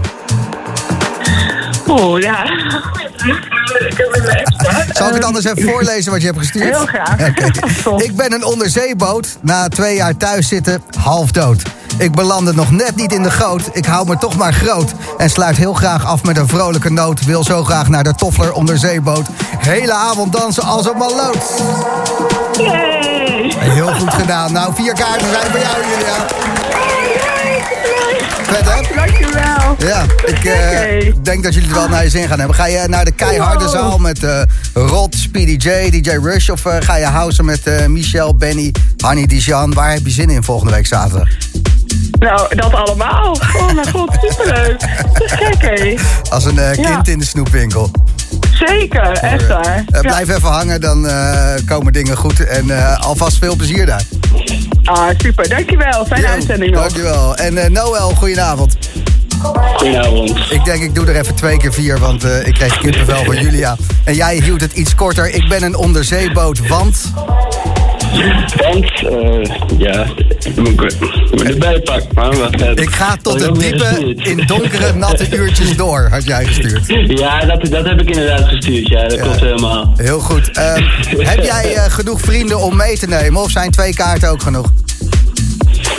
Oeh, 1.87 2.21
ja. 2.21 2.45
Zal 4.91 5.07
ik 5.07 5.13
het 5.13 5.23
anders 5.23 5.45
even 5.45 5.63
voorlezen 5.63 6.11
wat 6.11 6.21
je 6.21 6.27
hebt 6.27 6.39
gestuurd? 6.39 6.63
Heel 6.63 6.85
graag. 6.85 7.17
Ik 8.07 8.15
ben 8.15 8.33
een 8.33 8.43
onderzeeboot, 8.43 9.37
na 9.41 9.67
twee 9.67 9.95
jaar 9.95 10.17
thuis 10.17 10.47
zitten, 10.47 10.83
half 10.99 11.31
dood. 11.31 11.61
Ik 11.97 12.11
belandde 12.11 12.53
nog 12.53 12.71
net 12.71 12.95
niet 12.95 13.13
in 13.13 13.23
de 13.23 13.31
goot, 13.31 13.69
ik 13.71 13.85
hou 13.85 14.07
me 14.07 14.17
toch 14.17 14.37
maar 14.37 14.53
groot. 14.53 14.93
En 15.17 15.29
sluit 15.29 15.57
heel 15.57 15.73
graag 15.73 16.05
af 16.05 16.23
met 16.23 16.37
een 16.37 16.47
vrolijke 16.47 16.91
noot. 16.91 17.25
Wil 17.25 17.43
zo 17.43 17.63
graag 17.63 17.87
naar 17.89 18.03
de 18.03 18.15
Toffler 18.15 18.53
onderzeeboot. 18.53 19.27
Hele 19.57 19.93
avond 19.93 20.33
dansen 20.33 20.63
als 20.63 20.85
een 20.85 20.97
maloot. 20.97 21.61
Yay! 22.57 23.53
Heel 23.57 23.93
goed 23.93 24.13
gedaan. 24.13 24.53
Nou, 24.53 24.73
vier 24.75 24.93
kaarten 24.93 25.29
zijn 25.29 25.51
voor 25.51 25.59
jou, 25.59 25.77
Julia. 25.89 26.52
Vet, 28.53 28.73
hè? 28.73 28.95
Dankjewel. 28.95 29.75
Ja, 29.77 30.03
ik 30.25 30.43
eh, 30.45 31.13
denk 31.23 31.43
dat 31.43 31.53
jullie 31.53 31.69
het 31.69 31.77
wel 31.77 31.89
naar 31.89 32.03
je 32.03 32.09
zin 32.09 32.27
gaan 32.27 32.37
hebben. 32.37 32.55
Ga 32.55 32.65
je 32.65 32.83
naar 32.87 33.05
de 33.05 33.11
keiharde 33.11 33.63
Wow. 33.63 33.73
zaal 33.73 33.97
met 33.97 34.23
eh, 34.23 34.41
Rod, 34.73 35.15
Speedy 35.15 35.69
J, 35.69 35.89
DJ 35.89 36.09
Rush... 36.09 36.49
of 36.49 36.65
eh, 36.65 36.75
ga 36.79 36.95
je 36.95 37.05
housen 37.05 37.45
met 37.45 37.87
Michel, 37.87 38.35
Benny, 38.35 38.71
Hanny, 38.97 39.25
Dijan? 39.25 39.73
Waar 39.73 39.91
heb 39.91 40.05
je 40.05 40.11
zin 40.11 40.29
in 40.29 40.43
volgende 40.43 40.73
week 40.73 40.87
zaterdag? 40.87 41.27
Nou, 42.19 42.55
dat 42.55 42.73
allemaal. 42.73 43.31
Oh 43.57 43.73
mijn 43.73 43.89
god, 43.91 44.17
superleuk. 44.21 44.79
Dat 45.13 45.23
is 45.23 45.31
gek, 45.31 45.61
hé. 45.61 45.95
Als 46.29 46.45
een 46.45 46.55
Ja. 46.55 46.71
kind 46.73 47.07
in 47.07 47.19
de 47.19 47.25
snoepwinkel. 47.25 47.91
Zeker, 48.53 49.11
echt 49.11 49.47
waar. 49.47 49.83
Blijf 50.01 50.29
even 50.29 50.49
hangen, 50.49 50.81
dan 50.81 51.07
komen 51.65 51.93
dingen 51.93 52.17
goed. 52.17 52.45
En 52.45 52.97
alvast 52.99 53.37
veel 53.37 53.55
plezier 53.55 53.85
daar. 53.85 54.03
Ah, 54.83 55.09
super. 55.17 55.49
Dankjewel. 55.49 56.05
Fijne 56.05 56.27
uitzending 56.27 56.71
nog. 56.71 56.81
Dankjewel. 56.81 57.35
En 57.35 57.57
eh, 57.57 57.69
Noël, 57.69 58.09
goedenavond. 58.09 58.77
Goedenavond. 59.75 60.51
Ik 60.51 60.65
denk, 60.65 60.83
ik 60.83 60.95
doe 60.95 61.05
er 61.05 61.15
even 61.15 61.35
twee 61.35 61.57
keer 61.57 61.73
vier, 61.73 61.99
want 61.99 62.23
eh, 62.23 62.47
ik 62.47 62.53
kreeg 62.53 62.77
kippenvel 62.77 63.23
van 63.23 63.35
Julia. 63.43 63.75
En 64.03 64.15
jij 64.15 64.35
hield 64.35 64.61
het 64.61 64.73
iets 64.73 64.95
korter. 64.95 65.29
Ik 65.29 65.49
ben 65.49 65.63
een 65.63 65.75
onderzeeboot, 65.75 66.67
want... 66.67 67.13
Want, 68.55 69.07
eh, 69.07 69.55
ja, 69.77 70.05
ik 70.39 70.55
moet 70.55 70.93
ik 71.31 71.43
erbij 71.43 71.79
pakken, 71.79 72.09
maar 72.13 72.31
even. 72.31 72.77
Ik 72.77 72.89
ga 72.89 73.17
tot 73.21 73.39
de 73.39 73.45
heb 73.45 73.53
ik 73.53 73.59
diepe, 73.59 74.29
in 74.29 74.43
donkere, 74.47 74.93
natte 74.93 75.37
uurtjes 75.37 75.75
door, 75.75 76.07
had 76.11 76.25
jij 76.25 76.45
gestuurd. 76.45 76.85
Ja, 77.19 77.45
dat, 77.45 77.65
dat 77.65 77.85
heb 77.85 78.01
ik 78.01 78.09
inderdaad 78.09 78.47
gestuurd, 78.47 78.87
ja, 78.87 79.07
dat 79.07 79.19
klopt 79.19 79.39
helemaal. 79.39 79.93
Heel 79.97 80.19
goed. 80.19 80.51
Ehm, 80.51 80.83
heb 81.31 81.43
jij 81.43 81.73
eh, 81.73 81.83
genoeg 81.83 82.21
vrienden 82.21 82.59
om 82.59 82.75
mee 82.75 82.97
te 82.97 83.07
nemen, 83.07 83.41
of 83.41 83.51
zijn 83.51 83.71
twee 83.71 83.93
kaarten 83.93 84.29
ook 84.29 84.41
genoeg? 84.41 84.71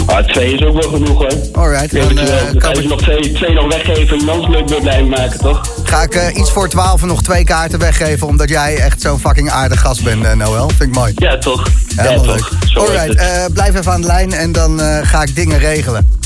Ah, 0.06 0.24
twee 0.24 0.54
is 0.54 0.64
ook 0.64 0.82
wel 0.82 0.90
genoeg 0.90 1.18
hoor. 1.18 1.32
Alright, 1.52 1.92
dan 1.92 2.14
dan, 2.14 2.26
eh, 2.26 2.56
kan 2.58 2.82
je 2.82 2.88
nog 2.88 3.02
twee, 3.02 3.32
twee 3.32 3.52
nog 3.52 3.66
weggeven 3.66 4.18
en 4.18 4.26
dan 4.26 4.50
leuk 4.50 4.68
weer 4.68 4.80
blij 4.80 5.04
maken, 5.04 5.38
toch? 5.38 5.73
Ga 5.88 6.02
ik 6.02 6.14
eh, 6.14 6.36
iets 6.36 6.50
voor 6.50 6.68
twaalf 6.68 7.04
nog 7.04 7.22
twee 7.22 7.44
kaarten 7.44 7.78
weggeven... 7.78 8.26
omdat 8.26 8.48
jij 8.48 8.76
echt 8.76 9.00
zo'n 9.00 9.20
fucking 9.20 9.50
aardig 9.50 9.80
gast 9.80 10.04
bent, 10.04 10.24
eh, 10.24 10.32
Noël. 10.32 10.68
Vind 10.68 10.82
ik 10.82 10.94
mooi. 10.94 11.12
Ja, 11.16 11.38
toch? 11.38 11.68
Helemaal 11.96 12.24
ja, 12.24 12.32
leuk. 12.32 12.48
toch. 12.74 12.88
Alright, 12.88 13.14
eh, 13.14 13.44
blijf 13.52 13.74
even 13.74 13.92
aan 13.92 14.00
de 14.00 14.06
lijn 14.06 14.32
en 14.32 14.52
dan 14.52 14.80
ga 15.02 15.22
ik 15.22 15.34
dingen 15.34 15.58
regelen. 15.58 16.20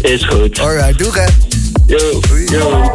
Is 0.00 0.24
goed. 0.24 0.58
Alright, 0.58 0.98
doe 0.98 1.12
hè. 1.12 1.26
Yo, 1.86 2.20
yo. 2.46 2.90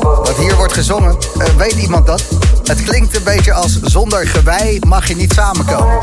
Wat 0.00 0.36
hier 0.38 0.56
wordt 0.56 0.72
gezongen, 0.72 1.16
weet 1.56 1.72
iemand 1.72 2.06
dat? 2.06 2.22
Het 2.64 2.82
klinkt 2.82 3.16
een 3.16 3.24
beetje 3.24 3.52
als 3.52 3.80
zonder 3.82 4.26
gewei 4.26 4.78
mag 4.86 5.08
je 5.08 5.16
niet 5.16 5.32
samenkomen. 5.32 5.98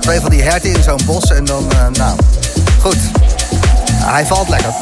Twee 0.00 0.20
van 0.20 0.30
die 0.30 0.42
herten 0.42 0.70
in 0.70 0.82
zo'n 0.82 1.00
bos 1.06 1.30
en 1.30 1.44
dan, 1.44 1.66
nou, 1.92 2.16
goed. 2.80 2.98
Hij 4.04 4.26
valt 4.26 4.48
lekker. 4.48 4.74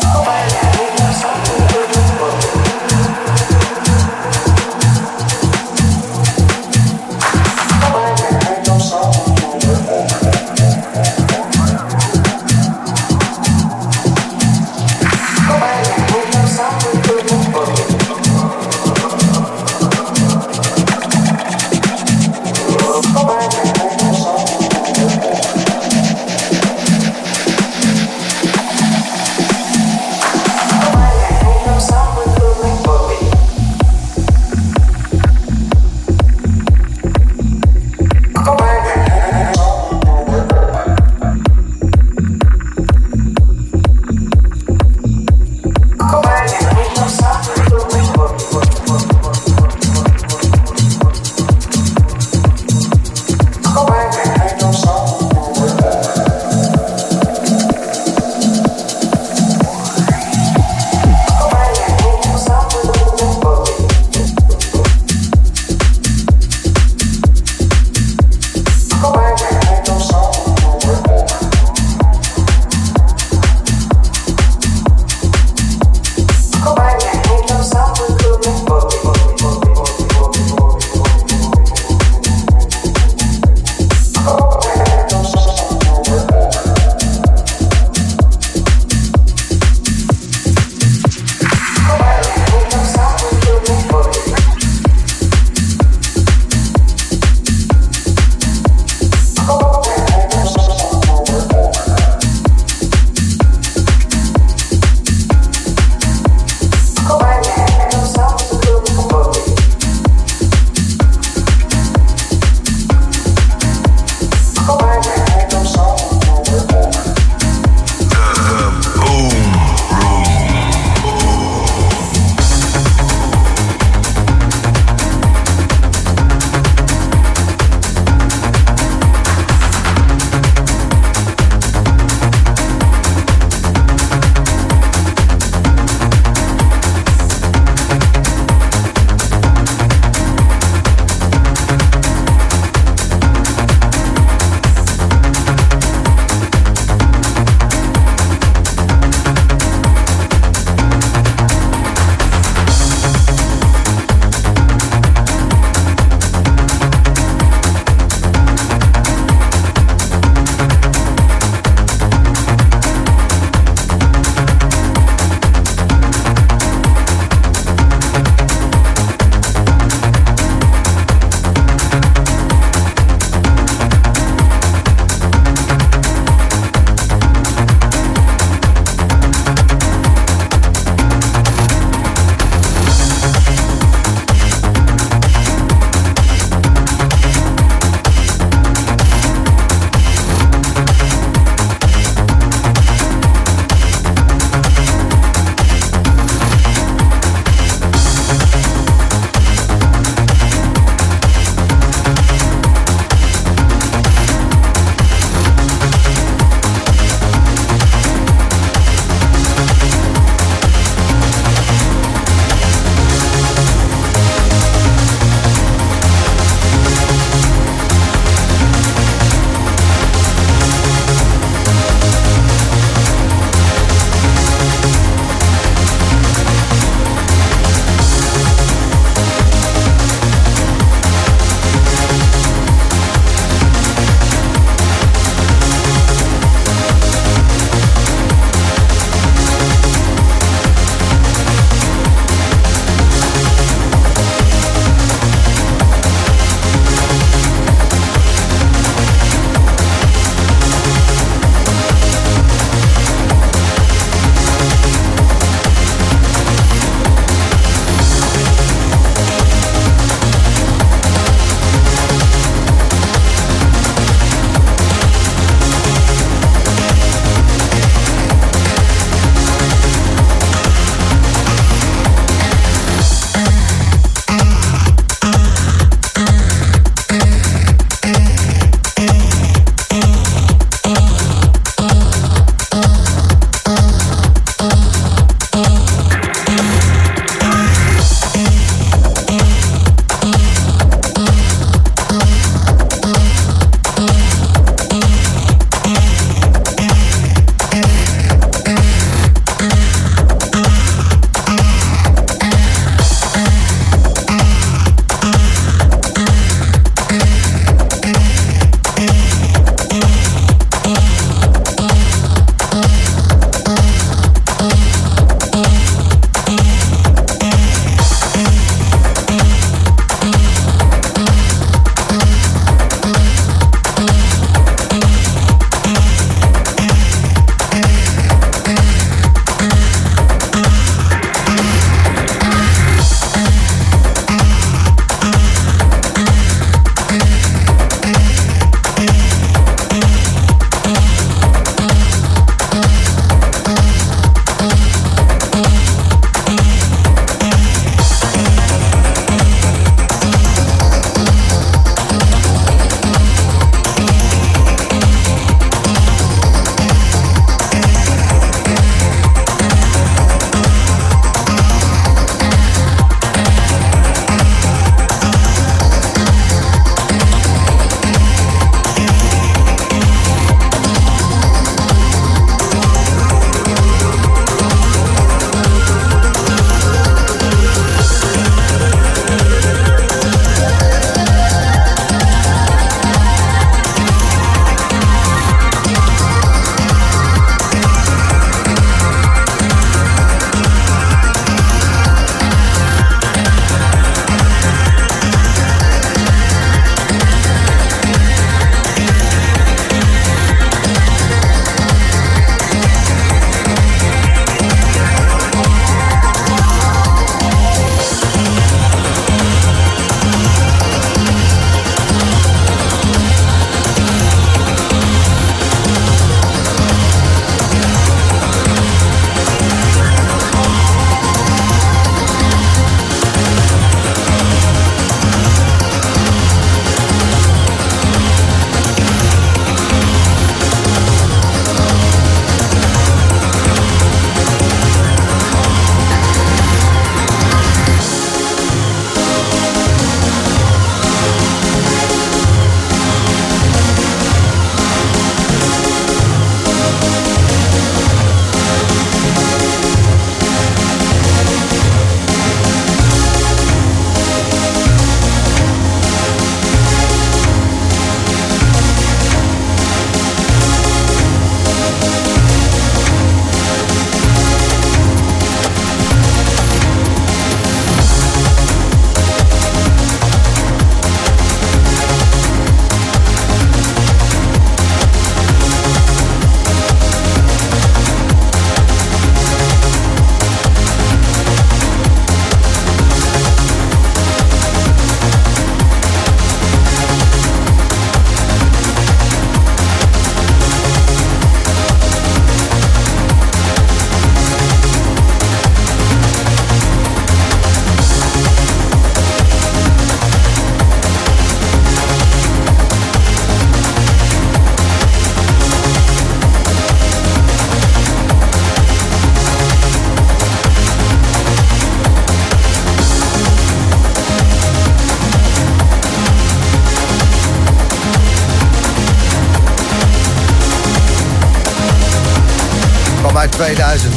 2000. 523.58 524.14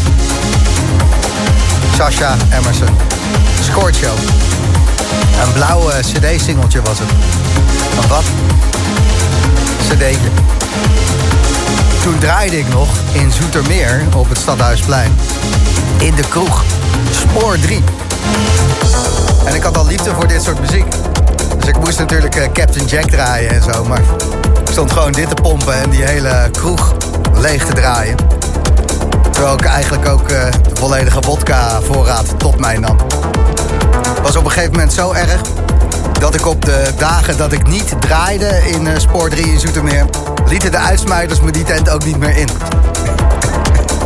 Sasha 1.96 2.36
Emerson. 2.54 2.88
Scorcho. 3.62 4.14
Een 5.44 5.54
blauw 5.54 5.90
eh, 5.90 6.00
cd-singeltje 6.00 6.82
was 6.82 7.00
het. 7.00 7.10
Een 8.02 8.08
wat? 8.08 8.24
cd'tje. 9.88 10.30
Toen 12.04 12.18
draaide 12.20 12.58
ik 12.58 12.68
nog 12.68 12.90
in 13.12 13.32
Zoetermeer 13.32 14.04
op 14.16 14.30
het 14.30 14.38
Stadhuisplein. 14.38 15.12
In 15.98 16.16
de 16.16 16.24
kroeg. 16.30 16.64
Spoor 17.12 17.60
3. 17.60 17.84
En 19.46 19.56
ik 19.56 19.64
had 19.64 19.78
al 19.78 19.86
liefde 19.86 20.14
voor 20.14 20.28
dit 20.28 20.44
soort 20.44 20.60
muziek. 20.60 20.86
Dus 21.58 21.68
ik 21.68 21.78
moest 21.78 22.00
natuurlijk 22.00 22.36
eh, 22.36 22.52
Captain 22.54 22.86
Jack 22.86 23.10
draaien 23.10 23.50
en 23.50 23.64
zo. 23.74 23.86
Maar 23.86 24.02
ik 24.66 24.72
stond 24.72 24.92
gewoon 24.92 25.12
dit 25.12 25.28
te 25.28 25.42
pompen 25.42 25.82
en 25.82 25.90
die 25.90 26.04
hele 26.04 26.50
kroeg 26.52 26.94
leeg 27.34 27.66
te 27.66 27.74
draaien. 27.74 28.31
Terwijl 29.42 29.60
ik 29.60 29.66
eigenlijk 29.70 30.08
ook 30.08 30.30
eh, 30.30 30.52
de 30.52 30.76
volledige 30.76 31.22
vodka 31.22 31.82
voorraad 31.82 32.40
tot 32.40 32.60
mij 32.60 32.78
nam. 32.78 32.98
was 34.24 34.36
op 34.36 34.46
een 34.46 34.52
gegeven 34.52 34.72
moment 34.72 34.94
zo 34.94 35.12
erg 35.12 35.42
dat 36.20 36.36
ik 36.36 36.46
op 36.46 36.66
de 36.66 36.92
dagen 36.98 37.38
dat 37.38 37.52
ik 37.52 37.68
niet 37.68 38.02
draaide 38.02 38.62
in 38.66 38.88
eh, 38.88 39.00
Spoor 39.00 39.30
3 39.30 39.52
in 39.52 39.60
Zoetermeer... 39.60 40.06
lieten 40.46 40.72
de 40.72 40.78
uitsmijters 40.78 41.42
me 41.42 41.52
die 41.52 41.64
tent 41.64 41.90
ook 41.90 42.06
niet 42.06 42.18
meer 42.18 42.38
in. 42.38 42.48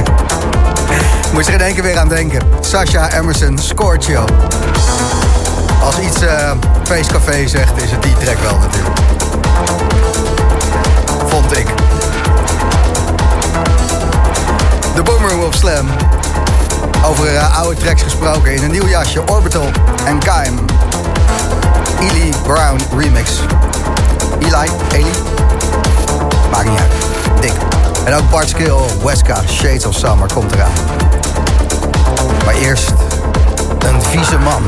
Moest 1.34 1.48
er 1.48 1.54
in 1.54 1.62
één 1.62 1.74
keer 1.74 1.84
weer 1.84 2.00
aan 2.00 2.10
denken. 2.10 2.42
Sasha 2.60 3.12
Emerson, 3.12 3.58
Scorchio. 3.58 4.26
Als 5.84 6.00
iets 6.00 6.22
eh, 6.22 6.52
feestcafé 6.84 7.48
zegt, 7.48 7.84
is 7.84 7.92
het 7.92 8.04
die 8.04 8.18
track 8.18 8.40
wel 8.40 8.58
natuurlijk. 8.58 9.00
Vond 11.28 11.58
ik. 11.58 11.85
Boomroom 15.06 15.44
op 15.44 15.54
Slam. 15.54 15.88
Over 17.06 17.36
eh, 17.36 17.60
oude 17.60 17.82
tracks 17.82 18.04
gesproken 18.04 18.56
in 18.56 18.64
een 18.64 18.72
nieuw 18.72 18.88
jasje. 18.88 19.22
Orbital 19.26 19.70
en 20.06 20.20
Kaim. 20.20 20.66
Ely 22.00 22.34
Brown 22.44 22.80
remix. 22.98 23.40
Eli, 24.40 24.72
Eli? 24.92 25.12
Maakt 26.52 26.70
niet 26.70 26.80
uit. 26.80 26.92
Dik. 27.42 27.54
En 28.06 28.14
ook 28.14 28.30
Bart 28.30 28.50
Skill, 28.50 28.76
Weska, 29.04 29.42
Shades 29.48 29.86
of 29.86 29.96
Summer 29.96 30.28
komt 30.34 30.54
eraan. 30.54 30.72
Maar 32.46 32.54
eerst 32.54 32.94
een 33.80 34.02
vieze 34.02 34.38
man. 34.38 34.64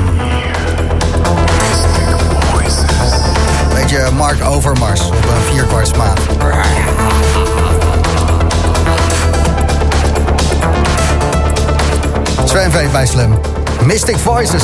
Beetje 3.74 4.12
Mark 4.12 4.46
Overmars 4.46 5.08
op 5.08 5.14
een 5.14 5.54
vierkwartsmaat. 5.54 6.20
Veet 12.52 12.92
bij 12.92 13.06
Slam. 13.06 13.40
Mystic 13.86 14.18
Voices. 14.18 14.64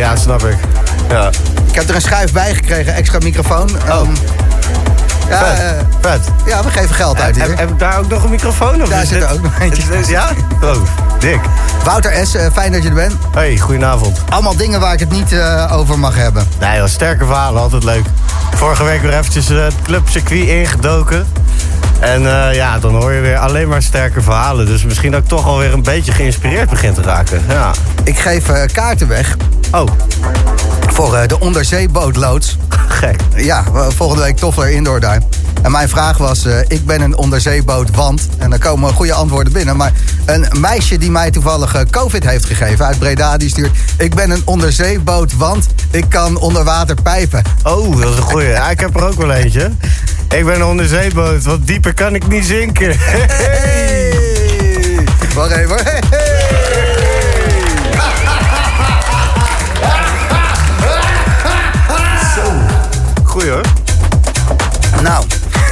Ja, 0.00 0.16
snap 0.16 0.44
ik. 0.44 0.56
Ja. 1.08 1.30
Ik 1.68 1.74
heb 1.74 1.88
er 1.88 1.94
een 1.94 2.00
schuif 2.00 2.32
bij 2.32 2.54
gekregen, 2.54 2.94
extra 2.94 3.18
microfoon. 3.22 3.68
Ehm, 3.88 4.06
ja, 5.28 5.38
Vet. 5.38 5.58
eh, 5.58 5.70
Vet. 6.00 6.20
ja, 6.46 6.62
we 6.64 6.70
geven 6.70 6.94
geld 6.94 7.20
uit 7.20 7.36
hier. 7.36 7.58
heb 7.58 7.70
ik 7.70 7.78
daar 7.78 7.98
ook 7.98 8.08
nog 8.08 8.22
een 8.24 8.30
microfoon? 8.30 8.82
Of 8.82 8.88
Daar 8.88 9.02
is 9.02 9.08
zit 9.08 9.22
er 9.22 9.30
ook 9.32 9.42
nog 9.42 9.58
eentje. 9.60 9.82
Ja? 10.06 10.28
Oh, 10.62 10.76
dik. 11.18 11.40
Wouter 11.84 12.26
S., 12.26 12.34
eh, 12.34 12.46
fijn 12.52 12.72
dat 12.72 12.82
je 12.82 12.88
er 12.88 12.94
bent. 12.94 13.12
Hey, 13.32 13.58
goedenavond. 13.58 14.18
Allemaal 14.28 14.56
dingen 14.56 14.80
waar 14.80 14.92
ik 14.92 15.00
het 15.00 15.10
niet 15.10 15.32
eh, 15.32 15.72
over 15.76 15.98
mag 15.98 16.14
hebben. 16.14 16.48
Nee 16.60 16.76
joh, 16.78 16.86
sterke 16.86 17.24
verhalen, 17.24 17.62
altijd 17.62 17.84
leuk. 17.84 18.04
Vorige 18.54 18.84
week 18.84 19.02
weer 19.02 19.18
eventjes 19.18 19.48
het 19.48 19.74
clubcircuit 19.82 20.46
ingedoken. 20.48 21.26
En 22.00 22.22
ja, 22.52 22.78
dan 22.78 22.94
hoor 22.94 23.12
je 23.12 23.20
weer 23.20 23.38
alleen 23.38 23.68
maar 23.68 23.82
sterke 23.82 24.20
verhalen. 24.22 24.66
Dus 24.66 24.84
misschien 24.84 25.10
dat 25.10 25.22
ik 25.22 25.28
toch 25.28 25.46
alweer 25.46 25.72
een 25.72 25.82
beetje 25.82 26.12
geïnspireerd 26.12 26.70
begin 26.70 26.94
te 26.94 27.02
raken. 27.02 27.42
Ja. 27.48 27.70
Ik 28.04 28.18
geef 28.18 28.44
kaarten 28.72 29.08
weg 29.08 29.36
Oh, 29.72 29.88
voor 30.92 31.16
eh, 31.16 31.28
de 31.28 31.40
onderzeebootloods. 31.40 32.56
gek. 33.00 33.20
Ja, 33.36 33.64
volgende 33.96 34.22
week 34.22 34.36
Toffler 34.36 34.70
Indoor 34.70 35.00
daar. 35.00 35.22
En 35.62 35.70
mijn 35.70 35.88
vraag 35.88 36.18
was, 36.18 36.44
eh, 36.44 36.58
ik 36.68 36.86
ben 36.86 37.00
een 37.00 37.16
onderzeeboot, 37.16 37.90
want... 37.90 38.28
En 38.38 38.50
daar 38.50 38.58
komen 38.58 38.92
goede 38.92 39.12
antwoorden 39.12 39.52
binnen. 39.52 39.76
Maar 39.76 39.92
een 40.26 40.46
meisje 40.60 40.98
die 40.98 41.10
mij 41.10 41.30
toevallig 41.30 41.74
eh, 41.74 41.80
COVID 41.90 42.24
heeft 42.24 42.44
gegeven 42.44 42.84
uit 42.86 42.98
Breda... 42.98 43.36
die 43.36 43.48
stuurt, 43.48 43.70
ik 43.98 44.14
ben 44.14 44.30
een 44.30 44.42
onderzeeboot, 44.44 45.36
want 45.36 45.66
ik 45.90 46.04
kan 46.08 46.38
onder 46.38 46.64
water 46.64 47.02
pijpen. 47.02 47.42
Oh, 47.62 48.00
dat 48.00 48.10
is 48.10 48.16
een 48.16 48.22
goeie. 48.22 48.48
Ja, 48.48 48.70
ik 48.70 48.80
heb 48.80 48.96
er 48.96 49.04
ook 49.04 49.14
wel 49.14 49.32
eentje. 49.32 49.70
Ik 50.28 50.44
ben 50.44 50.54
een 50.54 50.64
onderzeeboot, 50.64 51.44
want 51.44 51.66
dieper 51.66 51.94
kan 51.94 52.14
ik 52.14 52.28
niet 52.28 52.44
zinken. 52.44 52.88
Wacht 55.34 55.50
even. 55.50 55.76
Hey, 55.84 56.00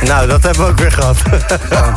Nou, 0.09 0.27
dat 0.27 0.43
hebben 0.43 0.65
we 0.65 0.71
ook 0.71 0.79
weer 0.79 0.93
gehad. 0.93 1.17
zo. 1.71 1.93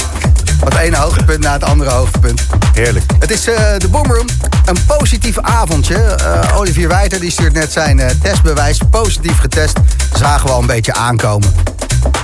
Wat 0.59 0.75
ene 0.75 0.97
hoogtepunt 0.97 1.43
na 1.43 1.53
het 1.53 1.63
andere 1.63 1.89
hoogtepunt. 1.89 2.41
Heerlijk. 2.73 3.05
Het 3.19 3.31
is 3.31 3.47
eh, 3.47 3.77
de 3.77 3.87
Boomroom. 3.87 4.27
Een 4.65 4.85
positief 4.87 5.39
avondje. 5.39 5.95
Eh, 5.95 6.57
Olivier 6.57 6.87
Wijter 6.87 7.19
die 7.19 7.31
stuurt 7.31 7.53
net 7.53 7.71
zijn 7.71 7.99
eh, 7.99 8.09
testbewijs. 8.21 8.79
Positief 8.89 9.39
getest. 9.39 9.79
Zagen 10.13 10.45
we 10.45 10.51
al 10.51 10.59
een 10.59 10.65
beetje 10.65 10.93
aankomen. 10.93 11.53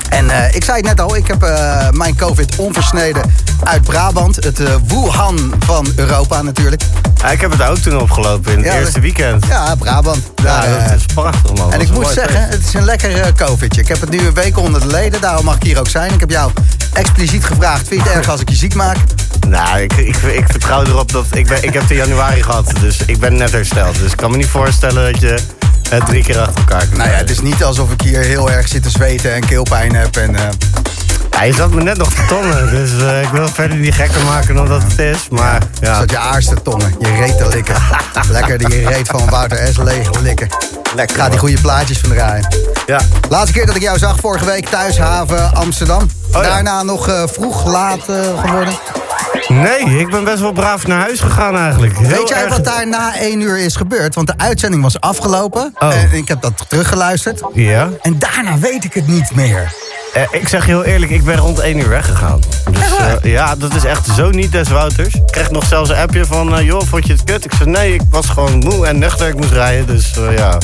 En 0.10 0.30
eh, 0.30 0.56
ik 0.56 0.64
zei 0.64 0.78
het 0.78 0.86
net 0.86 1.02
al, 1.02 1.16
ik 1.16 1.28
heb 1.28 1.44
eh, 1.44 1.90
mijn 1.92 2.16
COVID 2.16 2.56
onversneden 2.56 3.32
uit 3.64 3.82
Brabant. 3.82 4.36
Het 4.36 4.60
eh, 4.60 4.76
Wuhan 4.88 5.54
van 5.66 5.88
Europa 5.96 6.42
natuurlijk. 6.42 6.82
Ja, 7.22 7.28
ik 7.32 7.42
heb 7.42 7.52
het 7.52 7.62
ook 7.64 7.78
toen 7.78 8.00
opgelopen 8.02 8.52
in 8.52 8.58
het 8.58 8.68
Ja, 8.68 8.74
eerste 8.80 8.94
we- 8.94 9.00
weekend. 9.02 9.46
Ja, 9.48 9.76
Brabant. 9.76 10.32
Ja, 10.44 10.62
dat 10.88 10.96
is 10.98 11.06
prachtig 11.14 11.54
man. 11.54 11.74
en 11.74 11.82
ik 11.82 11.92
moet 11.92 12.08
zeggen, 12.08 12.42
feest. 12.42 12.50
het 12.54 12.66
is 12.68 12.74
een 12.74 12.84
lekker 12.84 13.34
COVIDje. 13.34 13.82
Ik 13.82 13.88
heb 13.88 14.02
het 14.02 14.10
nu 14.10 14.20
een 14.20 14.34
week 14.34 14.58
onder 14.58 14.82
de 14.82 14.88
leden, 14.88 15.22
daarom 15.22 15.46
mag 15.46 15.56
ik 15.56 15.64
hier 15.64 15.80
ook 15.80 15.88
zijn. 15.90 16.14
Ik 16.14 16.20
heb 16.20 16.30
jou 16.30 16.52
expliciet 16.94 17.44
gevraagd, 17.46 17.88
vind 17.88 18.04
je 18.04 18.08
het 18.10 18.18
erg 18.18 18.30
als 18.30 18.42
ik 18.42 18.50
je 18.50 18.56
ziek 18.56 18.74
maak? 18.74 18.98
Nou, 19.48 19.80
ik, 19.80 19.94
ik, 19.94 20.16
ik 20.16 20.46
vertrouw 20.50 20.84
erop 20.86 21.12
dat... 21.12 21.26
Ik, 21.32 21.48
ben, 21.48 21.64
ik 21.64 21.74
heb 21.74 21.82
het 21.82 21.92
in 21.92 21.98
januari 21.98 22.44
gehad, 22.44 22.72
dus 22.80 22.98
ik 23.06 23.20
ben 23.20 23.36
net 23.38 23.52
hersteld. 23.52 24.00
Dus 24.00 24.12
ik 24.12 24.18
kan 24.18 24.32
me 24.32 24.38
niet 24.38 24.48
voorstellen 24.48 25.12
dat 25.12 25.22
je 25.22 25.38
het 25.90 26.06
drie 26.06 26.24
keer 26.24 26.40
achter 26.40 26.58
elkaar 26.58 26.88
Nou 26.96 27.10
ja, 27.10 27.16
het 27.16 27.30
is 27.30 27.42
niet 27.42 27.64
alsof 27.64 27.92
ik 27.92 28.02
hier 28.02 28.20
heel 28.20 28.52
erg 28.52 28.68
zit 28.68 28.84
te 28.84 28.90
zweten 28.90 29.34
en 29.34 29.46
keelpijn 29.46 29.96
heb. 29.96 30.18
En, 30.18 30.36
eh, 30.36 30.42
Ja, 31.32 31.44
je 31.44 31.54
zat 31.54 31.72
me 31.72 31.84
net 31.84 31.98
nog 31.98 32.14
te 32.14 32.26
tongen, 32.28 32.70
dus 32.70 32.92
eh, 33.04 33.22
ik 33.22 33.30
wil 33.30 33.48
verder 33.48 33.78
niet 33.78 33.94
gekker 33.94 34.24
maken 34.24 34.56
dan 34.56 34.68
dat 34.68 34.82
het 34.84 35.00
is. 35.00 35.28
Maar 35.30 35.62
ja, 35.82 35.96
Zat 35.96 36.12
je 36.12 36.18
aarste 36.18 36.62
tongen, 36.62 36.96
je 37.00 37.16
reet 37.20 37.38
te 37.38 37.48
likken. 37.48 37.76
Lekker 38.30 38.58
die 38.58 38.88
reet 38.88 39.08
van 39.08 39.30
Wouter 39.30 39.68
S. 39.74 39.78
leeg 39.78 40.20
likken. 40.22 40.48
lekker. 40.96 41.18
Gaat 41.18 41.30
die 41.32 41.40
goede 41.40 41.62
plaatjes 41.62 41.98
van 41.98 42.10
draaien. 42.10 42.48
Ja. 42.86 43.00
Laatste 43.30 43.54
keer 43.54 43.66
dat 43.66 43.76
ik 43.76 43.82
jou 43.82 43.98
zag, 43.98 44.16
vorige 44.20 44.46
week 44.46 44.70
thuishaven 44.70 45.54
Amsterdam. 45.56 46.08
Ja. 46.32 46.42
Daarna 46.42 46.84
nog 46.84 47.08
eh, 47.08 47.24
vroeg, 47.26 47.66
laat 47.66 48.10
eh, 48.10 48.42
geworden. 48.46 48.74
Nee, 49.48 50.00
ik 50.00 50.10
ben 50.10 50.24
best 50.24 50.40
wel 50.40 50.52
braaf 50.52 50.88
naar 50.88 51.00
huis 51.00 51.20
gegaan 51.20 51.58
eigenlijk. 51.58 51.98
Heel 51.98 52.08
Weet 52.10 52.30
jij 52.30 52.42
erg- 52.44 52.50
wat 52.50 52.66
daar 52.66 52.88
na 52.88 53.18
één 53.20 53.42
uur 53.42 53.58
is 53.58 53.76
gebeurd? 53.76 54.16
Want 54.16 54.28
de 54.28 54.34
uitzending 54.38 54.84
was 54.84 55.00
afgelopen. 55.00 55.74
Oh. 55.80 55.96
En 55.96 56.12
ik 56.12 56.28
heb 56.28 56.42
dat 56.42 56.66
teruggeluisterd. 56.68 57.42
Ja. 57.54 57.90
En 58.02 58.20
daarna 58.20 58.58
weet 58.58 58.84
ik 58.84 58.94
het 58.94 59.08
niet 59.08 59.36
meer. 59.36 59.74
Eh, 60.14 60.22
ik 60.32 60.48
zeg 60.48 60.66
je 60.66 60.72
heel 60.72 60.84
eerlijk, 60.84 61.12
ik 61.12 61.24
ben 61.24 61.38
rond 61.38 61.60
1 61.60 61.78
uur 61.78 61.90
weggegaan. 61.90 62.40
Dus, 62.72 62.98
eh, 62.98 63.32
ja, 63.32 63.56
dat 63.56 63.76
is 63.76 63.84
echt 63.84 64.08
zo 64.16 64.30
niet 64.30 64.52
des 64.52 64.68
Wouters. 64.70 65.14
Ik 65.16 65.22
kreeg 65.26 65.52
nog 65.52 65.66
zelfs 65.66 65.90
een 65.90 65.96
appje 65.98 66.26
van, 66.26 66.66
joh, 66.66 66.82
vond 66.86 67.08
je 67.08 67.14
het 67.14 67.24
kut? 67.24 67.46
Ik 67.46 67.52
zei, 67.58 67.70
nee, 67.70 67.94
ik 67.94 68.02
was 68.10 68.26
gewoon 68.26 68.58
moe 68.58 68.88
en 68.88 69.00
nuchter, 69.00 69.28
ik 69.28 69.36
moest 69.36 69.52
rijden. 69.52 69.88
Dus 69.88 70.14
ja, 70.36 70.58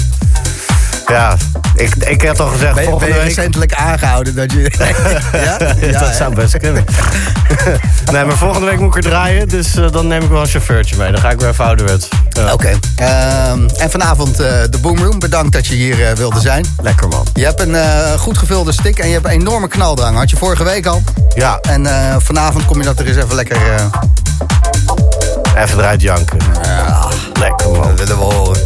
ja 1.08 1.36
ik, 1.76 1.96
ik 1.96 2.22
had 2.22 2.40
al 2.40 2.48
gezegd, 2.48 2.76
Ben, 2.76 2.84
volgende 2.84 3.14
je 3.14 3.20
week... 3.20 3.28
recentelijk 3.28 3.74
aangehouden 3.74 4.36
dat 4.36 4.52
je... 4.52 4.60
ja? 5.48 5.58
dat 5.58 6.10
hè? 6.10 6.14
zou 6.14 6.36
best 6.36 6.58
kunnen. 6.58 6.86
nee, 8.12 8.26
maar 8.26 8.38
volgende 8.38 8.68
week 8.68 8.80
moet 8.80 8.96
ik 8.96 9.04
er 9.04 9.10
draaien, 9.10 9.50
dus 9.50 9.76
eh, 9.76 9.92
dan 9.92 10.08
neem 10.08 10.22
ik 10.22 10.30
wel 10.30 10.42
een 10.42 10.48
chauffeurtje 10.48 10.96
mee. 10.96 11.12
Dan 11.12 11.22
ga 11.22 11.30
ik 11.30 11.40
weer 11.40 11.50
even 11.50 11.66
ouderwets. 11.66 12.08
Ja. 12.30 12.54
Oké. 12.54 12.80
Ehm, 12.96 13.68
en 13.78 13.92
vanavond 13.92 14.40
eh, 14.40 14.62
de 14.70 14.78
Boomroom. 14.82 15.20
Bedankt 15.20 15.54
dat 15.54 15.68
je 15.68 15.76
hier 15.76 16.08
eh, 16.08 16.16
wilde 16.16 16.40
zijn. 16.40 16.66
Lekker 16.82 17.08
man. 17.08 17.26
Je 17.34 17.46
hebt 17.46 17.60
een 17.60 17.76
goed 18.20 18.38
gevulde 18.38 18.72
stick 18.72 19.00
en 19.00 19.08
je 19.08 19.14
hebt 19.14 19.26
een 19.26 19.32
enorme 19.32 19.68
knaldrang. 19.68 20.18
Had 20.18 20.30
je 20.30 20.38
vorige 20.38 20.64
week 20.64 20.86
al. 20.86 21.02
Ja, 21.36 21.60
En 21.62 21.88
vanavond 22.22 22.66
kom 22.66 22.78
je 22.78 22.84
dat 22.84 23.00
er 23.00 23.08
eens 23.08 23.18
even 23.18 23.36
lekker... 23.36 23.58
even 25.58 25.78
eruit 25.78 26.02
janken. 26.02 26.38
Lekker 27.40 27.70
man. 27.70 27.82
dat 27.82 28.00
willen 28.00 28.18
we 28.18 28.24
horen. 28.24 28.62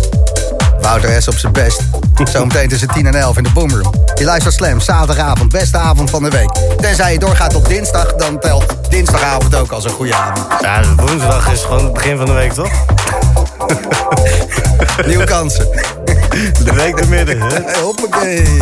Wouter 0.82 1.22
S. 1.22 1.28
op 1.28 1.38
zijn 1.38 1.54
best. 1.54 1.82
Zometeen 2.24 2.70
tussen 2.70 2.88
10 2.88 3.06
en 3.06 3.16
11 3.16 3.38
in 3.38 3.44
de 3.44 3.50
Boomroom. 3.54 3.94
Je 4.16 4.24
luistert 4.24 4.54
Slam, 4.54 4.80
zaterdagavond, 4.80 5.52
beste 5.52 5.78
avond 5.78 6.10
van 6.10 6.24
de 6.24 6.30
week. 6.30 6.50
Tenzij 6.78 7.12
je 7.14 7.20
doorgaat 7.20 7.52
tot 7.52 7.66
dinsdag, 7.66 8.14
dan 8.14 8.40
telt 8.40 8.66
dinsdagavond 8.90 9.56
ook 9.56 9.72
als 9.72 9.84
een 9.84 9.92
goede 9.92 10.16
avond. 10.16 10.62
Ja, 10.62 10.82
woensdag 10.96 11.52
is 11.52 11.62
gewoon 11.62 11.84
het 11.84 11.94
begin 11.94 12.18
van 12.18 12.26
de 12.26 12.32
week, 12.32 12.52
toch? 12.54 12.72
Nieuwe 15.08 15.24
kansen. 15.24 15.68
De 16.64 16.74
week 16.74 17.00
er 17.00 17.08
midden, 17.08 17.42
hè? 17.42 17.80
Hoppakee. 17.82 18.58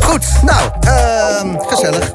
Goed, 0.00 0.26
nou, 0.42 0.70
ehm, 0.80 1.48
gezellig. 1.58 2.12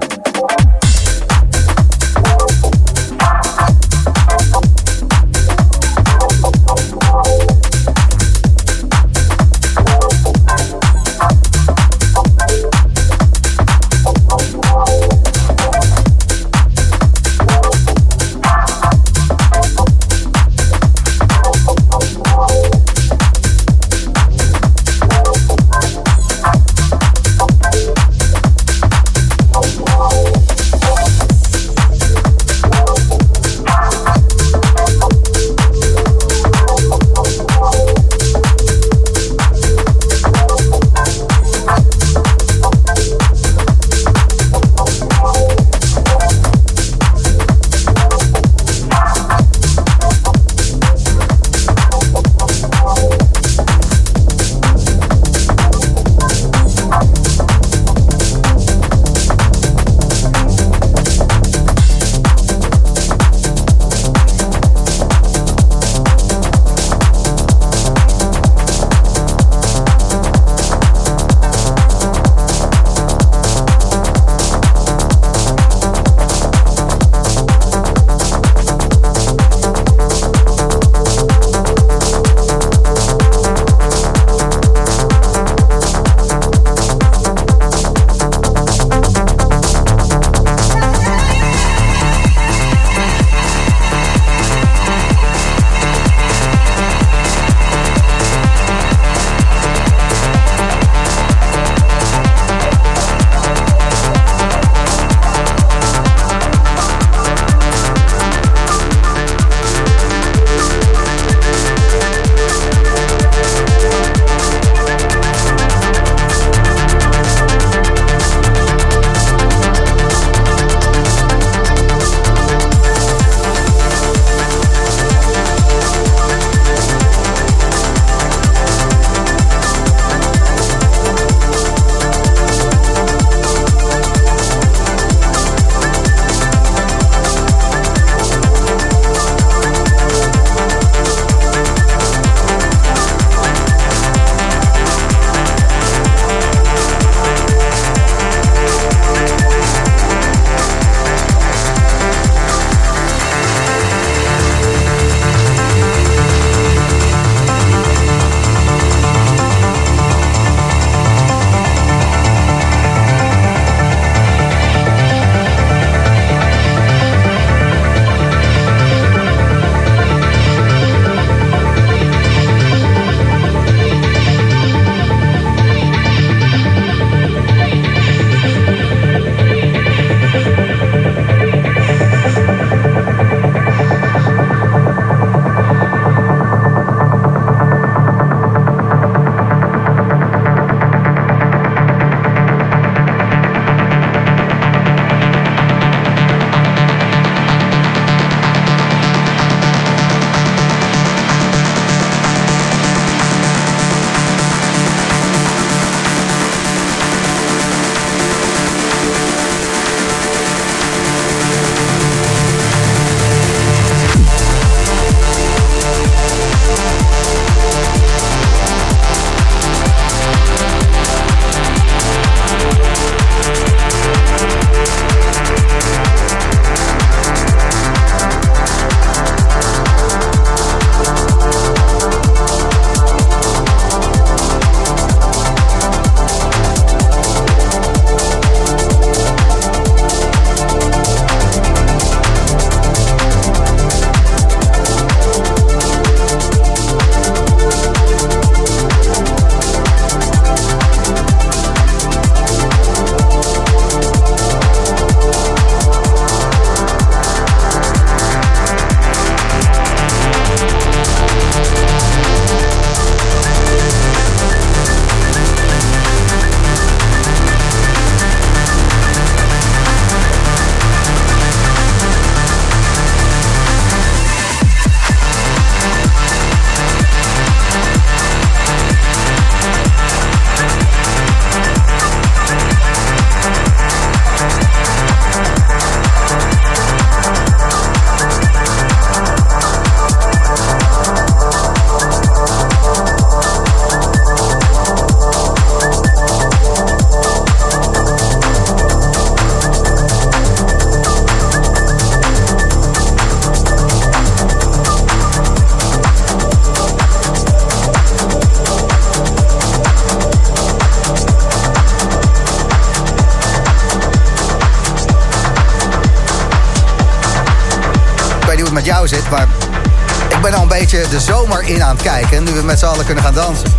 Dansen. 323.34 323.74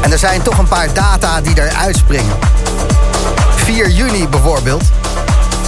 En 0.00 0.12
er 0.12 0.18
zijn 0.18 0.42
toch 0.42 0.58
een 0.58 0.68
paar 0.68 0.92
data 0.92 1.40
die 1.40 1.58
eruit 1.58 1.96
springen. 1.96 2.36
4 3.54 3.90
juni 3.90 4.28
bijvoorbeeld 4.28 4.82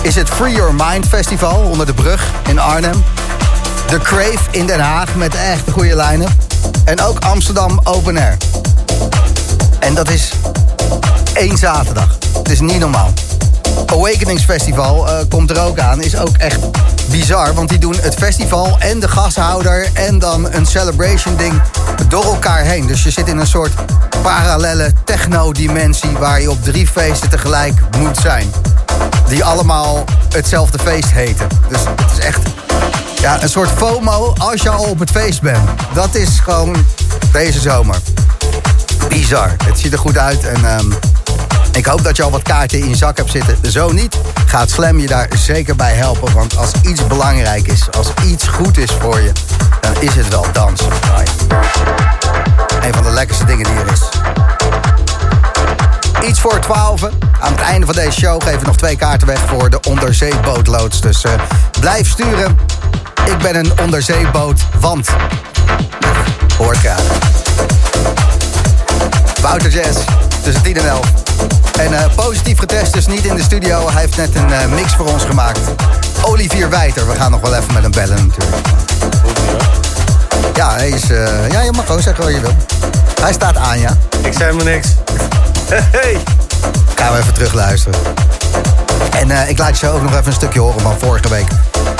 is 0.02 0.14
het 0.14 0.28
Free 0.28 0.54
Your 0.54 0.74
Mind 0.74 1.06
Festival 1.06 1.56
onder 1.56 1.86
de 1.86 1.94
brug 1.94 2.30
in 2.48 2.58
Arnhem. 2.58 3.04
The 3.86 3.98
Crave 3.98 4.38
in 4.50 4.66
Den 4.66 4.80
Haag 4.80 5.14
met 5.14 5.34
echt 5.34 5.70
goede 5.72 5.94
lijnen. 5.94 6.28
En 6.84 7.00
ook 7.00 7.18
Amsterdam 7.18 7.80
Open 7.84 8.16
Air. 8.16 8.36
En 9.78 9.94
dat 9.94 10.10
is 10.10 10.32
één 11.32 11.58
zaterdag. 11.58 12.18
Het 12.32 12.50
is 12.50 12.60
niet 12.60 12.78
normaal. 12.78 13.12
Awakenings 13.86 14.44
Festival 14.44 15.08
eh, 15.08 15.18
komt 15.28 15.50
er 15.50 15.60
ook 15.60 15.78
aan. 15.78 16.02
Is 16.02 16.16
ook 16.16 16.36
echt 16.36 16.58
bizar. 17.10 17.54
Want 17.54 17.68
die 17.68 17.78
doen 17.78 17.96
het 18.00 18.14
festival 18.14 18.76
en 18.78 19.00
de 19.00 19.08
gashouder... 19.08 19.90
en 19.92 20.18
dan 20.18 20.52
een 20.52 20.66
celebration 20.66 21.36
ding 21.36 21.62
door 22.08 22.24
elkaar 22.24 22.60
heen. 22.60 22.86
Dus 22.86 23.02
je 23.02 23.10
zit 23.10 23.28
in 23.28 23.38
een 23.38 23.46
soort 23.46 23.72
parallele 24.22 24.92
techno-dimensie... 25.04 26.10
waar 26.10 26.40
je 26.40 26.50
op 26.50 26.64
drie 26.64 26.86
feesten 26.86 27.28
tegelijk 27.28 27.80
moet 27.98 28.16
zijn. 28.16 28.52
Die 29.28 29.44
allemaal 29.44 30.04
hetzelfde 30.28 30.78
feest 30.78 31.10
heten. 31.10 31.48
Dus 31.68 31.80
het 31.96 32.10
is 32.18 32.18
echt 32.18 32.40
ja, 33.20 33.42
een 33.42 33.48
soort 33.48 33.70
FOMO 33.70 34.32
als 34.38 34.62
je 34.62 34.68
al 34.68 34.84
op 34.84 34.98
het 34.98 35.10
feest 35.10 35.40
bent. 35.40 35.68
Dat 35.94 36.14
is 36.14 36.40
gewoon 36.40 36.86
deze 37.32 37.60
zomer. 37.60 37.96
Bizar. 39.08 39.54
Het 39.64 39.78
ziet 39.78 39.92
er 39.92 39.98
goed 39.98 40.18
uit 40.18 40.44
en 40.44 40.64
ehm, 40.64 40.92
ik 41.72 41.86
hoop 41.86 42.04
dat 42.04 42.16
je 42.16 42.22
al 42.22 42.30
wat 42.30 42.42
kaarten 42.42 42.78
in 42.78 42.88
je 42.88 42.96
zak 42.96 43.16
hebt 43.16 43.30
zitten. 43.30 43.70
Zo 43.70 43.92
niet, 43.92 44.16
gaat 44.46 44.70
Slam 44.70 44.98
je 44.98 45.06
daar 45.06 45.28
zeker 45.36 45.76
bij 45.76 45.94
helpen. 45.94 46.34
Want 46.34 46.56
als 46.56 46.70
iets 46.82 47.06
belangrijk 47.06 47.66
is, 47.66 47.90
als 47.90 48.08
iets 48.24 48.48
goed 48.48 48.78
is 48.78 48.90
voor 49.00 49.20
je, 49.20 49.32
dan 49.80 49.92
is 50.00 50.14
het 50.14 50.28
wel 50.28 50.46
dansen. 50.52 50.88
Een 52.82 52.94
van 52.94 53.02
de 53.02 53.10
lekkerste 53.10 53.44
dingen 53.44 53.64
die 53.64 53.74
er 53.74 53.92
is. 53.92 54.00
Iets 56.28 56.40
voor 56.40 56.58
12. 56.58 57.02
Aan 57.40 57.52
het 57.52 57.60
einde 57.60 57.86
van 57.86 57.94
deze 57.94 58.20
show 58.20 58.42
geven 58.42 58.60
we 58.60 58.66
nog 58.66 58.76
twee 58.76 58.96
kaarten 58.96 59.26
weg 59.26 59.38
voor 59.46 59.70
de 59.70 59.80
onderzeebootloods. 59.88 61.00
Dus 61.00 61.24
eh, 61.24 61.32
blijf 61.80 62.08
sturen. 62.08 62.58
Ik 63.24 63.38
ben 63.38 63.56
een 63.56 63.72
onderzeeboot, 63.82 64.60
want... 64.80 65.08
Hoort 66.58 66.76
graag. 66.76 67.02
Wouter 69.42 69.70
Jazz, 69.70 69.98
tussen 70.42 70.62
10 70.62 70.76
en 70.76 70.88
11. 70.88 71.06
En 71.78 71.92
eh, 71.92 72.14
positief 72.14 72.58
getest, 72.58 72.92
dus 72.92 73.06
niet 73.06 73.24
in 73.24 73.34
de 73.34 73.42
studio. 73.42 73.90
Hij 73.90 74.00
heeft 74.00 74.16
net 74.16 74.34
een 74.34 74.52
eh, 74.52 74.66
mix 74.68 74.94
voor 74.94 75.06
ons 75.06 75.24
gemaakt. 75.24 75.60
Olivier 76.22 76.70
Wijter, 76.70 77.08
we 77.08 77.14
gaan 77.14 77.30
nog 77.30 77.40
wel 77.40 77.54
even 77.54 77.72
met 77.72 77.82
hem 77.82 77.92
bellen 77.92 78.26
natuurlijk. 78.26 79.85
Ja, 80.56 80.74
hij 80.74 80.88
is, 80.88 81.10
eh, 81.10 81.50
ja, 81.50 81.60
je 81.60 81.72
mag 81.72 81.86
gewoon 81.86 82.02
zeggen 82.02 82.24
wat 82.24 82.34
je 82.34 82.40
wil. 82.40 82.54
Hij 83.20 83.32
staat 83.32 83.56
aan, 83.56 83.78
ja. 83.78 83.96
Ik 84.22 84.32
zei 84.32 84.52
maar 84.52 84.64
niks. 84.64 84.88
Hey! 85.96 86.18
Gaan 86.94 87.12
we 87.12 87.18
even 87.18 87.34
terugluisteren. 87.34 88.00
En 89.10 89.30
eh, 89.30 89.48
ik 89.48 89.58
laat 89.58 89.78
je 89.78 89.88
ook 89.88 90.02
nog 90.02 90.10
even 90.10 90.26
een 90.26 90.32
stukje 90.32 90.60
horen 90.60 90.80
van 90.80 90.98
vorige 90.98 91.28
week. 91.28 91.46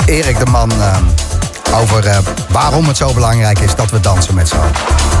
Erik 0.05 0.39
de 0.39 0.45
Man 0.45 0.71
eh, 0.71 0.97
over 1.79 2.21
waarom 2.49 2.87
het 2.87 2.97
zo 2.97 3.13
belangrijk 3.13 3.59
is 3.59 3.75
dat 3.75 3.91
we 3.91 3.99
dansen 3.99 4.33
met 4.33 4.47
z'n 4.47 4.55
allen. 4.55 5.16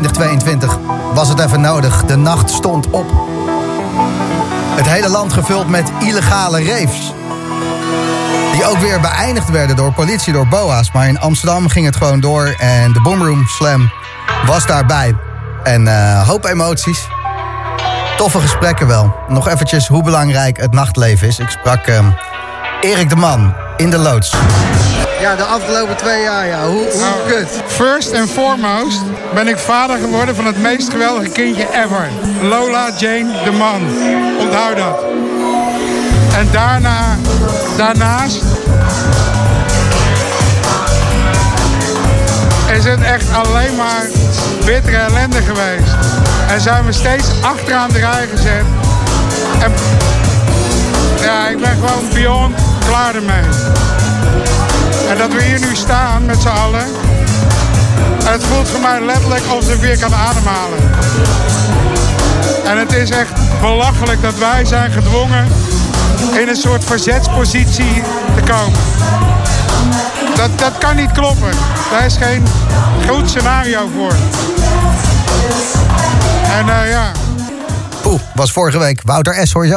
2022 0.00 0.78
was 1.14 1.28
het 1.28 1.40
even 1.40 1.60
nodig. 1.60 2.04
De 2.04 2.16
nacht 2.16 2.50
stond 2.50 2.90
op. 2.90 3.06
Het 4.76 4.88
hele 4.88 5.08
land 5.08 5.32
gevuld 5.32 5.68
met 5.68 5.92
illegale 5.98 6.64
raves. 6.64 7.12
Die 8.52 8.66
ook 8.66 8.78
weer 8.78 9.00
beëindigd 9.00 9.50
werden 9.50 9.76
door 9.76 9.92
politie, 9.92 10.32
door 10.32 10.46
BOA's. 10.46 10.92
Maar 10.92 11.08
in 11.08 11.20
Amsterdam 11.20 11.68
ging 11.68 11.86
het 11.86 11.96
gewoon 11.96 12.20
door 12.20 12.54
en 12.58 12.92
de 12.92 13.00
Boomroom 13.00 13.46
Slam 13.46 13.90
was 14.46 14.66
daarbij. 14.66 15.16
En 15.62 15.86
eh, 15.86 16.28
hoop 16.28 16.44
emoties. 16.44 17.06
Toffe 18.16 18.40
gesprekken 18.40 18.86
wel. 18.86 19.14
Nog 19.28 19.48
eventjes 19.48 19.86
hoe 19.86 20.02
belangrijk 20.02 20.56
het 20.56 20.72
nachtleven 20.72 21.28
is. 21.28 21.38
Ik 21.38 21.48
sprak 21.48 21.86
ehm, 21.86 22.10
Erik 22.80 23.08
de 23.08 23.16
Man 23.16 23.54
in 23.76 23.90
de 23.90 23.98
loods. 23.98 24.34
Ja, 25.20 25.36
de 25.36 25.44
afgelopen 25.44 25.96
twee 25.96 26.22
jaar, 26.22 26.46
ja. 26.46 26.66
Hoe, 26.66 26.84
hoe 26.92 27.26
kut? 27.26 27.62
First 27.66 28.14
and 28.14 28.30
foremost 28.30 29.02
ben 29.34 29.48
ik 29.48 29.58
vader 29.58 29.98
geworden 29.98 30.34
van 30.34 30.46
het 30.46 30.58
meest 30.62 30.90
geweldige 30.90 31.30
kindje 31.30 31.66
ever. 31.72 32.08
Lola 32.42 32.90
Jane 32.96 33.42
de 33.44 33.50
Man. 33.50 33.82
Onthoud 34.38 34.76
dat. 34.76 35.04
En 36.38 36.48
daarna, 36.52 37.16
daarnaast 37.76 38.42
is 42.72 42.84
het 42.84 43.02
echt 43.02 43.26
alleen 43.32 43.76
maar 43.76 44.06
bittere 44.64 44.96
ellende 44.96 45.42
geweest. 45.42 45.92
En 46.48 46.60
zijn 46.60 46.84
we 46.84 46.92
steeds 46.92 47.26
achteraan 47.42 47.90
de 47.90 47.98
rij 47.98 48.26
gezet. 48.30 48.64
En 49.62 49.72
ja, 51.20 51.48
ik 51.48 51.58
ben 51.58 51.70
gewoon 51.70 52.08
beyond 52.12 52.54
klaar 52.86 53.14
ermee. 53.14 53.44
En 55.08 55.18
dat 55.18 55.32
we 55.32 55.42
hier 55.42 55.60
nu 55.60 55.74
staan 55.76 56.24
met 56.26 56.40
z'n 56.40 56.48
allen. 56.48 56.84
En 58.26 58.32
het 58.32 58.44
voelt 58.44 58.68
voor 58.68 58.80
mij 58.80 59.04
letterlijk 59.04 59.46
alsof 59.46 59.74
ik 59.74 59.80
weer 59.80 59.98
kan 59.98 60.14
ademhalen. 60.14 60.78
En 62.64 62.78
het 62.78 62.92
is 62.92 63.10
echt 63.10 63.32
belachelijk 63.60 64.22
dat 64.22 64.38
wij 64.38 64.64
zijn 64.64 64.90
gedwongen 64.92 65.46
in 66.40 66.48
een 66.48 66.56
soort 66.56 66.84
verzetspositie 66.84 68.02
te 68.34 68.52
komen. 68.52 68.78
Dat, 70.34 70.58
dat 70.58 70.78
kan 70.78 70.96
niet 70.96 71.12
kloppen. 71.12 71.50
Daar 71.90 72.04
is 72.04 72.16
geen 72.16 72.46
goed 73.08 73.28
scenario 73.28 73.88
voor. 73.96 74.12
En 76.58 76.68
eh, 76.68 76.90
ja, 76.90 77.12
Poeh, 78.02 78.20
was 78.34 78.52
vorige 78.52 78.78
week. 78.78 79.00
Wouter 79.04 79.46
S. 79.46 79.52
hoor 79.52 79.66
zo. 79.66 79.76